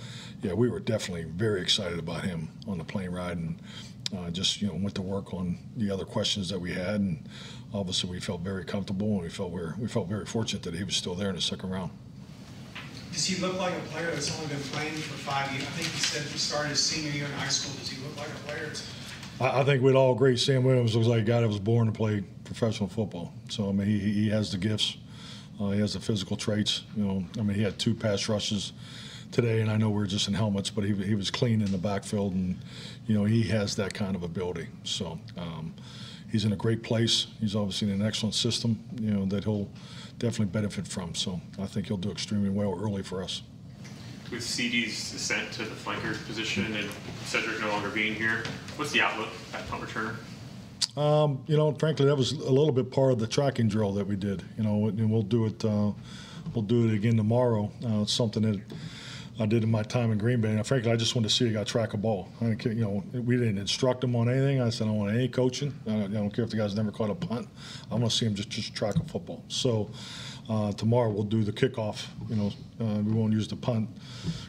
yeah, 0.42 0.52
we 0.52 0.68
were 0.68 0.80
definitely 0.80 1.24
very 1.24 1.60
excited 1.60 1.98
about 1.98 2.24
him 2.24 2.48
on 2.66 2.78
the 2.78 2.84
plane 2.84 3.10
ride 3.10 3.38
and 3.38 3.58
uh, 4.16 4.30
just 4.30 4.60
you 4.60 4.68
know 4.68 4.74
went 4.74 4.94
to 4.94 5.02
work 5.02 5.32
on 5.32 5.58
the 5.76 5.90
other 5.90 6.04
questions 6.04 6.48
that 6.48 6.60
we 6.60 6.72
had, 6.72 7.00
and 7.00 7.28
obviously 7.72 8.10
we 8.10 8.20
felt 8.20 8.40
very 8.42 8.64
comfortable 8.64 9.12
and 9.14 9.22
we 9.22 9.28
felt 9.28 9.50
we 9.50 9.60
we 9.78 9.88
felt 9.88 10.08
very 10.08 10.26
fortunate 10.26 10.62
that 10.62 10.74
he 10.74 10.84
was 10.84 10.96
still 10.96 11.14
there 11.14 11.30
in 11.30 11.36
the 11.36 11.42
second 11.42 11.70
round. 11.70 11.90
Does 13.12 13.26
he 13.26 13.40
look 13.42 13.58
like 13.58 13.74
a 13.74 13.80
player 13.90 14.10
that's 14.10 14.34
only 14.36 14.54
been 14.54 14.62
playing 14.64 14.94
for 14.94 15.18
five 15.18 15.52
years? 15.52 15.64
I 15.64 15.70
think 15.70 15.88
he 15.88 16.00
said 16.00 16.22
he 16.22 16.38
started 16.38 16.70
his 16.70 16.80
senior 16.80 17.10
year 17.10 17.26
in 17.26 17.32
high 17.32 17.48
school. 17.48 17.78
Does 17.78 17.90
he 17.90 18.02
look 18.02 18.16
like 18.16 18.28
a 18.28 18.48
player? 18.48 18.72
I, 19.40 19.60
I 19.60 19.64
think 19.64 19.82
we'd 19.82 19.94
all 19.94 20.14
agree 20.14 20.36
Sam 20.36 20.64
Williams 20.64 20.94
looks 20.94 21.08
like 21.08 21.20
a 21.20 21.24
guy 21.24 21.40
that 21.40 21.48
was 21.48 21.58
born 21.58 21.86
to 21.86 21.92
play 21.92 22.24
professional 22.44 22.88
football. 22.88 23.32
So 23.48 23.68
I 23.68 23.72
mean 23.72 23.86
he, 23.86 23.98
he 23.98 24.28
has 24.30 24.50
the 24.50 24.58
gifts, 24.58 24.96
uh, 25.60 25.70
he 25.70 25.80
has 25.80 25.92
the 25.94 26.00
physical 26.00 26.36
traits. 26.36 26.82
You 26.96 27.04
know, 27.04 27.24
I 27.38 27.42
mean 27.42 27.56
he 27.56 27.62
had 27.62 27.78
two 27.78 27.94
pass 27.94 28.28
rushes 28.28 28.72
today, 29.32 29.60
and 29.60 29.70
I 29.70 29.76
know 29.76 29.90
we 29.90 30.02
are 30.02 30.06
just 30.06 30.28
in 30.28 30.34
helmets, 30.34 30.70
but 30.70 30.84
he, 30.84 30.94
he 30.94 31.14
was 31.14 31.30
clean 31.30 31.62
in 31.62 31.72
the 31.72 31.78
backfield, 31.78 32.34
and 32.34 32.58
you 33.06 33.14
know 33.14 33.24
he 33.24 33.42
has 33.44 33.74
that 33.76 33.94
kind 33.94 34.14
of 34.14 34.22
ability. 34.22 34.68
So 34.84 35.18
um, 35.36 35.74
he's 36.30 36.44
in 36.44 36.52
a 36.52 36.56
great 36.56 36.82
place. 36.82 37.26
He's 37.40 37.56
obviously 37.56 37.90
in 37.90 38.00
an 38.00 38.06
excellent 38.06 38.34
system, 38.34 38.78
you 39.00 39.10
know 39.10 39.24
that 39.26 39.44
he'll 39.44 39.68
definitely 40.18 40.52
benefit 40.52 40.86
from. 40.86 41.14
So 41.14 41.40
I 41.58 41.66
think 41.66 41.86
he'll 41.86 41.96
do 41.96 42.10
extremely 42.10 42.50
well 42.50 42.78
early 42.80 43.02
for 43.02 43.22
us. 43.22 43.42
With 44.30 44.42
CeeDee's 44.42 45.12
ascent 45.12 45.52
to 45.52 45.64
the 45.64 45.74
flanker 45.74 46.14
position 46.26 46.74
and 46.76 46.88
Cedric 47.26 47.60
no 47.60 47.68
longer 47.68 47.90
being 47.90 48.14
here, 48.14 48.44
what's 48.76 48.92
the 48.92 49.00
outlook 49.00 49.28
at 49.52 49.68
punt 49.68 49.82
returner? 49.82 50.16
Um, 50.96 51.42
you 51.46 51.56
know, 51.56 51.72
frankly, 51.72 52.06
that 52.06 52.16
was 52.16 52.32
a 52.32 52.50
little 52.50 52.72
bit 52.72 52.90
part 52.90 53.12
of 53.12 53.18
the 53.18 53.26
tracking 53.26 53.68
drill 53.68 53.92
that 53.94 54.06
we 54.06 54.16
did. 54.16 54.42
You 54.56 54.64
know, 54.64 54.86
and 54.86 55.10
we'll 55.10 55.22
do 55.22 55.46
it. 55.46 55.64
Uh, 55.64 55.92
we'll 56.54 56.64
do 56.64 56.88
it 56.88 56.94
again 56.94 57.16
tomorrow. 57.16 57.70
Uh, 57.84 58.02
it's 58.02 58.12
something 58.12 58.42
that 58.42 58.60
I 59.40 59.46
did 59.46 59.62
in 59.62 59.70
my 59.70 59.82
time 59.82 60.12
in 60.12 60.18
Green 60.18 60.40
Bay. 60.40 60.50
And 60.50 60.66
frankly, 60.66 60.92
I 60.92 60.96
just 60.96 61.14
wanted 61.14 61.28
to 61.28 61.34
see 61.34 61.48
a 61.48 61.52
guy 61.52 61.64
track 61.64 61.94
a 61.94 61.96
ball. 61.96 62.28
I 62.40 62.46
didn't 62.46 62.58
care, 62.58 62.72
you 62.72 62.82
know, 62.82 63.02
we 63.12 63.36
didn't 63.36 63.58
instruct 63.58 64.04
him 64.04 64.14
on 64.14 64.28
anything. 64.28 64.60
I 64.60 64.68
said 64.68 64.84
I 64.84 64.90
don't 64.90 64.98
want 64.98 65.14
any 65.14 65.28
coaching. 65.28 65.74
I 65.86 65.90
don't, 65.90 66.02
I 66.16 66.18
don't 66.18 66.30
care 66.30 66.44
if 66.44 66.50
the 66.50 66.56
guy's 66.58 66.74
never 66.74 66.90
caught 66.90 67.10
a 67.10 67.14
punt. 67.14 67.48
I 67.90 67.94
want 67.94 68.10
to 68.10 68.16
see 68.16 68.26
him 68.26 68.34
just 68.34 68.50
just 68.50 68.74
track 68.74 68.96
a 68.96 69.04
football. 69.04 69.44
So. 69.48 69.90
Uh, 70.50 70.72
tomorrow 70.72 71.08
we'll 71.08 71.22
do 71.22 71.44
the 71.44 71.52
kickoff. 71.52 72.08
You 72.28 72.34
know, 72.34 72.50
uh, 72.80 72.98
we 73.00 73.12
won't 73.12 73.32
use 73.32 73.46
the 73.46 73.54
punt 73.54 73.88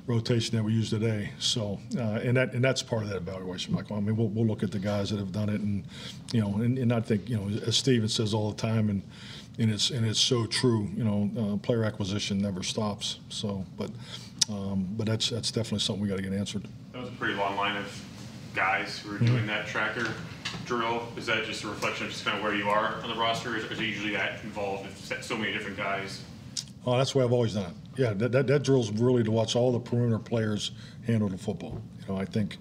rotation 0.08 0.58
that 0.58 0.64
we 0.64 0.74
use 0.74 0.90
today. 0.90 1.30
So, 1.38 1.80
uh, 1.96 2.20
and 2.24 2.36
that 2.36 2.54
and 2.54 2.64
that's 2.64 2.82
part 2.82 3.04
of 3.04 3.10
that 3.10 3.18
evaluation, 3.18 3.74
Michael. 3.76 3.98
I 3.98 4.00
mean, 4.00 4.18
we'll, 4.18 4.30
we'll 4.30 4.48
look 4.48 4.64
at 4.64 4.72
the 4.72 4.80
guys 4.80 5.12
that 5.12 5.20
have 5.20 5.32
done 5.32 5.50
it, 5.50 5.62
and 5.62 5.86
you 6.32 6.42
know, 6.42 6.56
and, 6.56 6.80
and 6.80 6.92
I 6.92 7.00
think 7.00 7.30
you 7.30 7.38
know, 7.38 7.48
as 7.66 7.78
Stephen 7.78 8.10
says 8.10 8.34
all 8.34 8.50
the 8.50 8.58
time, 8.58 8.90
and 8.90 9.04
and 9.60 9.72
it's 9.72 9.92
and 9.92 10.06
it's 10.06 10.20
so 10.20 10.46
true. 10.48 10.90
You 10.96 11.04
know, 11.04 11.30
uh, 11.38 11.58
player 11.58 11.84
acquisition 11.84 12.42
never 12.42 12.64
stops. 12.64 13.20
So, 13.30 13.64
but 13.78 13.92
um, 14.50 14.88
but 14.92 15.08
that's 15.08 15.30
that's 15.30 15.52
definitely 15.52 15.80
something 15.80 16.02
we 16.02 16.10
got 16.10 16.18
to 16.18 16.24
get 16.24 16.34
answered. 16.34 16.68
That 16.94 17.02
was 17.02 17.10
a 17.10 17.14
pretty 17.14 17.36
long 17.36 17.56
line 17.56 17.78
of 17.78 18.06
guys 18.54 19.00
who 19.00 19.12
were 19.12 19.20
doing 19.20 19.48
that 19.48 19.66
tracker 19.68 20.08
drill. 20.66 21.08
Is 21.18 21.26
that 21.26 21.46
just 21.46 21.64
a 21.64 21.68
reflection 21.68 22.06
of 22.06 22.12
just 22.12 22.24
kind 22.26 22.38
of 22.38 22.44
where 22.44 22.56
you 22.56 22.70
are 22.70 23.02
on 23.02 23.10
the 23.10 23.16
roster? 23.16 23.56
Is 23.56 23.64
is 23.66 23.80
it 23.80 23.84
usually 23.84 24.14
that 24.14 24.44
involved 24.44 24.86
with 24.86 25.24
so 25.24 25.38
many 25.38 25.52
different 25.52 25.78
guys? 25.78 26.22
Oh, 26.86 26.98
that's 26.98 27.14
the 27.14 27.20
way 27.20 27.24
I've 27.24 27.32
always 27.32 27.54
done 27.54 27.72
it. 27.72 28.00
Yeah, 28.00 28.14
that, 28.14 28.32
that, 28.32 28.48
that 28.48 28.64
drill's 28.64 28.92
really 28.92 29.24
to 29.24 29.32
watch 29.32 29.56
all 29.56 29.72
the 29.72 29.80
perimeter 29.80 30.20
players 30.20 30.72
handle 31.06 31.30
the 31.30 31.38
football. 31.38 31.82
You 32.02 32.14
know, 32.14 32.20
I 32.20 32.26
think, 32.26 32.58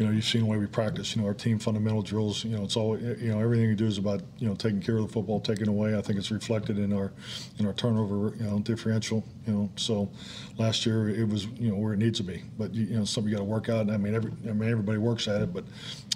you 0.00 0.06
know, 0.06 0.12
you've 0.12 0.24
seen 0.24 0.40
the 0.40 0.46
way 0.46 0.56
we 0.56 0.64
practice. 0.64 1.14
You 1.14 1.20
know, 1.20 1.28
our 1.28 1.34
team 1.34 1.58
fundamental 1.58 2.00
drills. 2.00 2.42
You 2.42 2.56
know, 2.56 2.64
it's 2.64 2.74
all 2.74 2.98
you 2.98 3.32
know. 3.32 3.38
Everything 3.38 3.68
we 3.68 3.74
do 3.74 3.84
is 3.84 3.98
about 3.98 4.22
you 4.38 4.48
know 4.48 4.54
taking 4.54 4.80
care 4.80 4.96
of 4.96 5.06
the 5.06 5.12
football, 5.12 5.40
taking 5.40 5.68
away. 5.68 5.94
I 5.94 6.00
think 6.00 6.18
it's 6.18 6.30
reflected 6.30 6.78
in 6.78 6.90
our 6.94 7.12
in 7.58 7.66
our 7.66 7.74
turnover 7.74 8.34
you 8.36 8.44
know 8.44 8.60
differential. 8.60 9.22
You 9.46 9.52
know, 9.52 9.70
so 9.76 10.08
last 10.56 10.86
year 10.86 11.10
it 11.10 11.28
was 11.28 11.44
you 11.58 11.70
know 11.70 11.76
where 11.76 11.92
it 11.92 11.98
needs 11.98 12.18
to 12.18 12.24
be. 12.24 12.42
But 12.56 12.74
you, 12.74 12.86
you 12.86 12.98
know, 12.98 13.04
something 13.04 13.30
you 13.30 13.36
got 13.36 13.44
to 13.44 13.50
work 13.50 13.68
out. 13.68 13.90
I 13.90 13.98
mean, 13.98 14.14
every 14.14 14.32
I 14.48 14.52
mean 14.52 14.70
everybody 14.70 14.96
works 14.96 15.28
at 15.28 15.42
it, 15.42 15.52
but 15.52 15.64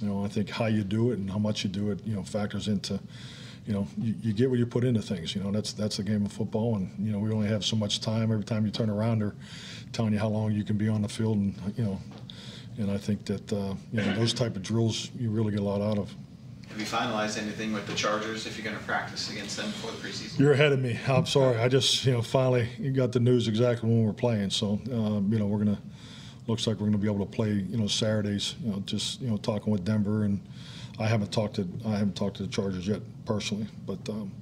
you 0.01 0.09
know, 0.09 0.25
I 0.25 0.29
think 0.29 0.49
how 0.49 0.65
you 0.65 0.83
do 0.83 1.11
it 1.11 1.19
and 1.19 1.31
how 1.31 1.39
much 1.39 1.63
you 1.63 1.69
do 1.69 1.91
it, 1.91 2.01
you 2.07 2.17
know, 2.17 2.23
factors 2.23 2.69
into 2.69 2.99
you 3.67 3.73
know, 3.73 3.87
you, 3.99 4.15
you 4.23 4.33
get 4.33 4.49
what 4.49 4.59
you 4.59 4.67
put 4.67 4.85
into 4.85 5.03
things. 5.03 5.35
You 5.35 5.43
know, 5.43 5.51
that's 5.51 5.75
that's 5.75 5.99
the 5.99 6.03
game 6.03 6.25
of 6.25 6.33
football, 6.33 6.77
and 6.77 6.91
you 6.99 7.13
know 7.13 7.19
we 7.19 7.31
only 7.33 7.49
have 7.49 7.65
so 7.67 7.77
much 7.77 8.01
time. 8.01 8.33
Every 8.33 8.45
time 8.45 8.65
you 8.65 8.73
turn 8.73 8.89
around, 8.89 9.21
they're 9.21 9.35
telling 9.93 10.15
you 10.15 10.19
how 10.19 10.29
long 10.29 10.53
you 10.53 10.65
can 10.65 10.79
be 10.79 10.89
on 10.89 11.03
the 11.03 11.09
field, 11.09 11.37
and 11.37 11.55
you 11.77 11.85
know, 11.85 12.01
And 12.79 12.91
I 12.91 12.99
think 12.99 13.25
that, 13.27 13.53
uh, 13.53 13.75
you 13.93 14.01
know, 14.01 14.15
those 14.15 14.33
type 14.33 14.57
of 14.57 14.63
drills, 14.63 15.11
you 15.19 15.31
really 15.31 15.53
get 15.53 15.61
a 15.61 15.65
lot 15.65 15.81
out 15.81 15.99
of. 15.99 16.15
Have 16.69 16.81
you 16.81 16.87
finalized 16.87 17.41
anything 17.41 17.73
with 17.73 17.87
the 17.87 17.95
Chargers 17.95 18.47
if 18.47 18.59
you're 18.59 18.65
gonna 18.65 18.85
practice 18.85 19.31
against 19.31 19.57
them 19.57 19.67
before 19.67 19.93
the 19.93 19.97
preseason? 19.99 20.41
You're 20.41 20.53
ahead 20.53 20.73
of 20.73 20.81
me. 20.81 20.99
I'm 21.07 21.25
sorry. 21.25 21.59
I 21.59 21.69
just, 21.69 22.05
you 22.05 22.13
know, 22.13 22.21
finally 22.23 22.67
got 22.93 23.13
the 23.13 23.21
news 23.21 23.47
exactly 23.47 23.89
when 23.89 24.05
we're 24.05 24.13
playing. 24.13 24.51
So, 24.51 24.81
um, 24.93 25.29
you 25.33 25.39
know, 25.39 25.47
we're 25.47 25.59
gonna. 25.59 25.81
Looks 26.47 26.67
like 26.67 26.79
we're 26.79 26.87
gonna 26.87 26.99
be 26.99 27.07
able 27.07 27.25
to 27.25 27.31
play, 27.31 27.53
you 27.53 27.77
know, 27.77 27.87
Saturdays. 27.87 28.57
You 28.63 28.73
know, 28.73 28.83
just 28.87 29.21
you 29.21 29.31
know, 29.31 29.37
talking 29.37 29.73
with 29.73 29.85
Denver, 29.85 30.25
and 30.25 30.41
I 30.99 31.07
haven't 31.07 31.33
talked 31.33 31.55
to 31.57 31.69
I 31.87 31.93
haven't 31.93 32.17
talked 32.17 32.39
to 32.39 32.43
the 32.43 32.49
Chargers 32.49 32.89
yet 32.89 33.01
personally, 33.25 33.67
but 33.87 34.07
um, 34.09 34.33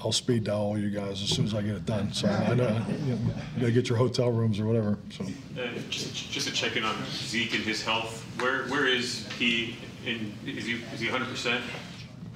I'll 0.00 0.12
speed 0.12 0.44
dial 0.44 0.60
all 0.60 0.78
you 0.78 0.90
guys 0.90 1.22
as 1.22 1.28
soon 1.28 1.46
as 1.46 1.54
I 1.54 1.62
get 1.62 1.76
it 1.76 1.86
done. 1.86 2.12
So 2.12 2.28
I 2.28 2.54
know 2.54 2.68
you, 3.04 3.14
know, 3.14 3.18
you 3.54 3.60
gotta 3.60 3.72
get 3.72 3.88
your 3.88 3.98
hotel 3.98 4.30
rooms 4.30 4.60
or 4.60 4.66
whatever. 4.66 4.98
So. 5.10 5.24
Uh, 5.24 5.68
just, 5.88 6.30
just 6.30 6.48
to 6.48 6.52
check 6.52 6.76
in 6.76 6.84
on 6.84 6.96
Zeke 7.06 7.54
and 7.54 7.64
his 7.64 7.82
health, 7.82 8.22
where, 8.40 8.64
where 8.64 8.86
is 8.86 9.26
he 9.38 9.76
in, 10.04 10.34
is 10.46 10.66
he, 10.66 10.74
is 10.92 11.00
he 11.00 11.06
hundred 11.06 11.28
percent? 11.28 11.62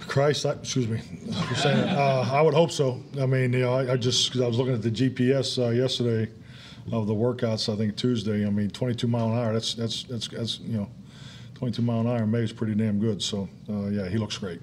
Christ, 0.07 0.47
I, 0.47 0.53
excuse 0.53 0.87
me. 0.87 1.01
You're 1.25 1.57
saying, 1.57 1.89
uh, 1.89 2.31
I 2.33 2.41
would 2.41 2.55
hope 2.55 2.71
so. 2.71 3.03
I 3.21 3.27
mean, 3.27 3.53
you 3.53 3.61
know, 3.61 3.75
I, 3.75 3.93
I 3.93 3.97
just 3.97 4.29
because 4.29 4.41
I 4.41 4.47
was 4.47 4.57
looking 4.57 4.75
at 4.75 4.83
the 4.83 4.91
GPS 4.91 5.59
uh, 5.63 5.71
yesterday 5.71 6.31
of 6.93 7.07
the 7.07 7.15
workouts. 7.15 7.73
I 7.73 7.77
think 7.77 7.97
Tuesday. 7.97 8.47
I 8.47 8.51
mean, 8.51 8.71
22 8.71 9.07
mile 9.09 9.33
an 9.33 9.39
hour. 9.39 9.53
That's 9.53 9.75
that's 9.75 10.05
that's, 10.05 10.29
that's 10.29 10.61
you 10.61 10.79
know, 10.79 10.89
22 11.57 11.83
mile 11.83 12.01
an 12.01 12.07
hour 12.07 12.23
in 12.23 12.31
May 12.31 12.41
is 12.41 12.53
pretty 12.53 12.75
damn 12.75 12.99
good. 12.99 13.23
So 13.23 13.49
uh, 13.69 13.89
yeah, 13.89 14.09
he 14.09 14.17
looks 14.17 14.39
great. 14.39 14.61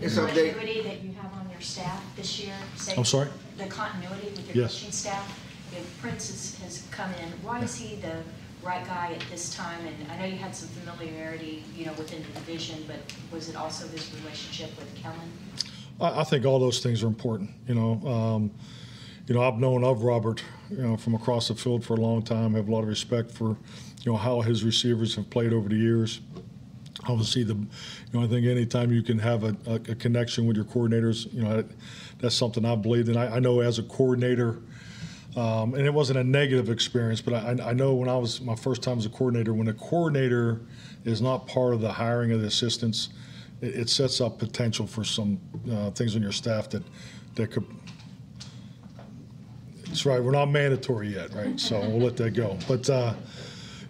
It's 0.00 0.16
update. 0.16 0.54
that 0.84 1.02
you 1.02 1.12
have 1.12 1.32
on 1.34 1.41
your 1.41 1.41
staff 1.62 2.02
this 2.16 2.42
year, 2.42 2.54
say. 2.76 2.94
I'm 2.96 3.04
sorry? 3.04 3.28
The 3.56 3.66
continuity 3.66 4.28
with 4.28 4.54
your 4.54 4.64
Yes. 4.64 4.74
coaching 4.74 4.92
staff. 4.92 5.38
If 5.72 6.00
Prince 6.00 6.28
has, 6.28 6.58
has 6.62 6.86
come 6.90 7.10
in, 7.14 7.28
why 7.42 7.60
is 7.62 7.74
he 7.76 7.96
the 7.96 8.22
right 8.62 8.84
guy 8.84 9.12
at 9.18 9.24
this 9.30 9.54
time? 9.54 9.80
And 9.86 10.10
I 10.12 10.18
know 10.18 10.24
you 10.26 10.36
had 10.36 10.54
some 10.54 10.68
familiarity, 10.68 11.64
you 11.76 11.86
know, 11.86 11.92
within 11.94 12.22
the 12.22 12.40
division, 12.40 12.84
but 12.86 12.96
was 13.32 13.48
it 13.48 13.56
also 13.56 13.86
his 13.88 14.12
relationship 14.22 14.76
with 14.78 14.94
Kellen? 14.94 15.18
I, 16.00 16.20
I 16.20 16.24
think 16.24 16.44
all 16.44 16.58
those 16.58 16.80
things 16.82 17.02
are 17.02 17.06
important. 17.06 17.50
You 17.66 17.74
know, 17.74 17.92
um, 18.08 18.50
you 19.26 19.34
know, 19.34 19.42
I've 19.42 19.58
known 19.58 19.84
of 19.84 20.02
Robert, 20.02 20.42
you 20.70 20.78
know, 20.78 20.96
from 20.96 21.14
across 21.14 21.48
the 21.48 21.54
field 21.54 21.84
for 21.84 21.94
a 21.94 22.00
long 22.00 22.22
time. 22.22 22.54
I 22.54 22.58
have 22.58 22.68
a 22.68 22.72
lot 22.72 22.82
of 22.82 22.88
respect 22.88 23.30
for, 23.30 23.56
you 24.02 24.12
know, 24.12 24.16
how 24.16 24.40
his 24.40 24.64
receivers 24.64 25.14
have 25.16 25.30
played 25.30 25.52
over 25.52 25.68
the 25.68 25.76
years. 25.76 26.20
Obviously, 27.08 27.42
the, 27.42 27.54
you 27.54 27.66
know, 28.12 28.22
I 28.22 28.28
think 28.28 28.46
anytime 28.46 28.92
you 28.92 29.02
can 29.02 29.18
have 29.18 29.42
a, 29.42 29.56
a, 29.66 29.74
a 29.74 29.94
connection 29.94 30.46
with 30.46 30.56
your 30.56 30.64
coordinators, 30.64 31.32
you 31.34 31.42
know, 31.42 31.56
that, 31.56 31.66
that's 32.20 32.34
something 32.34 32.64
I 32.64 32.76
believe 32.76 33.08
in. 33.08 33.16
I, 33.16 33.36
I 33.36 33.38
know 33.40 33.60
as 33.60 33.78
a 33.78 33.82
coordinator, 33.82 34.58
um, 35.36 35.74
and 35.74 35.84
it 35.84 35.92
wasn't 35.92 36.18
a 36.20 36.24
negative 36.24 36.70
experience, 36.70 37.20
but 37.20 37.34
I, 37.34 37.70
I 37.70 37.72
know 37.72 37.94
when 37.94 38.08
I 38.08 38.16
was 38.16 38.40
my 38.40 38.54
first 38.54 38.82
time 38.82 38.98
as 38.98 39.06
a 39.06 39.08
coordinator, 39.08 39.52
when 39.52 39.68
a 39.68 39.74
coordinator 39.74 40.60
is 41.04 41.20
not 41.20 41.48
part 41.48 41.74
of 41.74 41.80
the 41.80 41.90
hiring 41.90 42.30
of 42.30 42.40
the 42.40 42.46
assistants, 42.46 43.08
it, 43.60 43.74
it 43.74 43.90
sets 43.90 44.20
up 44.20 44.38
potential 44.38 44.86
for 44.86 45.02
some 45.02 45.40
uh, 45.72 45.90
things 45.90 46.14
on 46.14 46.22
your 46.22 46.32
staff 46.32 46.68
that 46.70 46.82
that 47.34 47.50
could. 47.50 47.64
That's 49.86 50.06
right. 50.06 50.22
We're 50.22 50.32
not 50.32 50.50
mandatory 50.50 51.08
yet, 51.08 51.34
right? 51.34 51.58
So 51.58 51.80
we'll 51.80 52.00
let 52.00 52.16
that 52.16 52.30
go. 52.30 52.56
But 52.66 52.88
uh, 52.88 53.14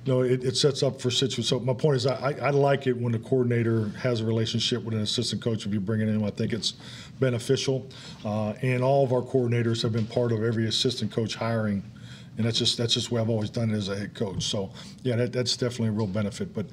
you 0.04 0.12
know, 0.12 0.23
it, 0.23 0.42
it 0.44 0.56
sets 0.56 0.82
up 0.82 1.00
for 1.00 1.11
situations. 1.11 1.49
So 1.49 1.61
my 1.61 1.75
point 1.75 1.97
is, 1.97 2.06
I, 2.06 2.35
I 2.42 2.50
like 2.50 2.87
it 2.87 2.97
when 2.97 3.12
the 3.12 3.21
coordinator 3.21 3.88
has 4.00 4.21
a 4.21 4.26
relationship 4.26 4.82
with 4.82 4.94
an 4.94 5.00
assistant 5.00 5.42
coach. 5.42 5.64
If 5.64 5.73
you 5.73 5.80
bring 5.80 6.00
it 6.00 6.09
in, 6.09 6.25
I 6.25 6.30
think 6.30 6.52
it's 6.52 6.75
beneficial. 7.21 7.87
Uh, 8.25 8.54
and 8.62 8.82
all 8.82 9.04
of 9.04 9.12
our 9.12 9.23
coordinators 9.23 9.82
have 9.82 9.92
been 9.92 10.06
part 10.06 10.32
of 10.32 10.42
every 10.42 10.66
assistant 10.66 11.12
coach 11.12 11.37
hiring, 11.37 11.85
and 12.37 12.47
that's 12.47 12.59
just 12.59 12.78
that's 12.78 12.94
just 12.94 13.11
the 13.11 13.14
way 13.14 13.21
I've 13.21 13.30
always 13.30 13.50
done 13.50 13.71
it 13.71 13.76
as 13.76 13.88
a 13.88 13.97
head 13.97 14.14
coach. 14.14 14.42
So 14.42 14.73
yeah, 15.02 15.14
that, 15.16 15.32
that's 15.32 15.56
definitely 15.56 15.88
a 15.88 15.92
real 15.92 16.09
benefit. 16.09 16.52
But 16.52 16.66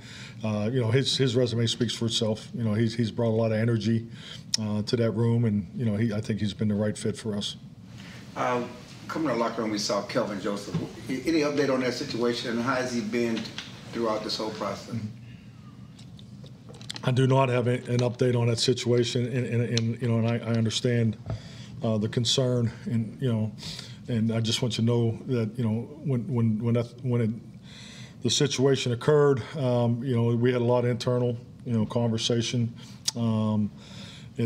uh, 0.44 0.72
you 0.74 0.82
know, 0.82 0.90
his 0.90 1.16
his 1.16 1.36
resume 1.36 1.68
speaks 1.68 1.94
for 1.94 2.06
itself. 2.06 2.48
You 2.56 2.64
know, 2.64 2.74
he's 2.74 2.96
he's 2.96 3.12
brought 3.12 3.30
a 3.30 3.38
lot 3.38 3.52
of 3.52 3.60
energy 3.60 4.08
uh, 4.60 4.82
to 4.82 4.96
that 4.96 5.12
room, 5.12 5.46
and 5.46 5.68
you 5.76 5.86
know, 5.86 5.98
he 5.98 6.14
I 6.14 6.22
think 6.22 6.40
he's 6.40 6.54
been 6.54 6.70
the 6.70 6.76
right 6.76 6.98
fit 6.98 7.16
for 7.16 7.36
us. 7.36 7.58
Uh, 8.36 8.64
Coming 9.10 9.30
to 9.30 9.34
the 9.34 9.40
locker 9.40 9.64
room, 9.64 9.72
we 9.72 9.80
saw 9.80 10.04
Kelvin 10.04 10.40
Joseph. 10.40 10.76
Any 11.10 11.42
update 11.42 11.74
on 11.74 11.80
that 11.80 11.96
situation 11.96 12.52
and 12.52 12.62
how 12.62 12.76
has 12.76 12.94
he 12.94 13.02
been 13.02 13.42
throughout 13.92 14.24
this 14.24 14.38
whole 14.38 14.52
process? 14.52 14.96
I 17.04 17.10
do 17.10 17.26
not 17.26 17.50
have 17.50 17.66
an 17.66 17.82
update 18.02 18.40
on 18.40 18.48
that 18.50 18.60
situation, 18.60 19.26
and, 19.26 19.48
and, 19.48 19.80
and 19.80 20.02
you 20.02 20.08
know, 20.08 20.20
and 20.20 20.28
I, 20.28 20.36
I 20.48 20.54
understand 20.54 21.18
uh, 21.82 21.98
the 21.98 22.08
concern, 22.08 22.72
and 22.86 23.18
you 23.20 23.34
know, 23.34 23.52
and 24.10 24.32
I 24.32 24.42
just 24.42 24.62
want 24.62 24.78
you 24.78 24.86
to 24.86 24.92
know 24.92 25.18
that 25.26 25.58
you 25.58 25.64
know 25.64 25.90
when 26.04 26.32
when 26.32 26.64
when 26.64 26.76
that 26.76 26.94
when 27.02 27.22
it, 27.22 27.32
the 28.22 28.30
situation 28.30 28.92
occurred, 28.92 29.42
um, 29.58 30.04
you 30.04 30.16
know, 30.16 30.36
we 30.36 30.52
had 30.52 30.62
a 30.62 30.66
lot 30.66 30.84
of 30.84 30.92
internal 30.92 31.36
you 31.66 31.74
know 31.74 31.86
conversation. 31.88 32.72
Um, 33.16 33.72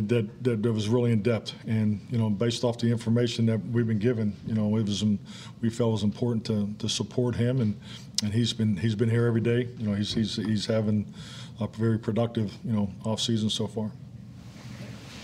that, 0.02 0.44
that 0.44 0.64
that 0.64 0.74
was 0.74 0.90
really 0.90 1.12
in 1.12 1.22
depth, 1.22 1.54
and 1.68 2.02
you 2.10 2.18
know, 2.18 2.30
based 2.30 2.64
off 2.64 2.80
the 2.80 2.90
information 2.90 3.46
that 3.46 3.60
we've 3.68 3.88
been 3.88 4.00
given, 4.00 4.36
you 4.48 4.56
know, 4.56 4.76
it 4.78 4.86
was 4.86 5.04
um, 5.04 5.20
we 5.62 5.70
felt 5.70 5.90
it 5.90 5.92
was 5.94 6.04
important 6.04 6.46
to, 6.46 6.68
to 6.80 6.90
support 6.90 7.36
him, 7.36 7.62
and 7.62 7.80
and 8.24 8.34
he's 8.34 8.54
been 8.54 8.76
he's 8.76 8.96
been 8.96 9.10
here 9.10 9.28
every 9.28 9.42
day. 9.42 9.68
You 9.78 9.88
know, 9.88 9.94
he's 9.94 10.14
he's 10.14 10.36
he's 10.38 10.66
having 10.66 11.14
a 11.60 11.68
very 11.68 12.00
productive 12.00 12.52
you 12.66 12.74
know 12.74 12.92
off 13.06 13.22
season 13.22 13.50
so 13.50 13.68
far. 13.68 13.92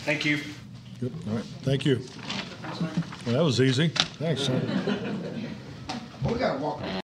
Thank 0.06 0.24
you. 0.24 0.40
Yep. 1.02 1.12
All 1.28 1.36
right. 1.36 1.46
Thank 1.64 1.86
you. 1.86 2.02
Well, 3.26 3.36
that 3.36 3.44
was 3.44 3.60
easy. 3.62 3.88
Thanks. 3.88 4.44
Sir. 4.44 4.62
We 6.26 6.36
gotta 6.36 6.60
walk. 6.60 6.82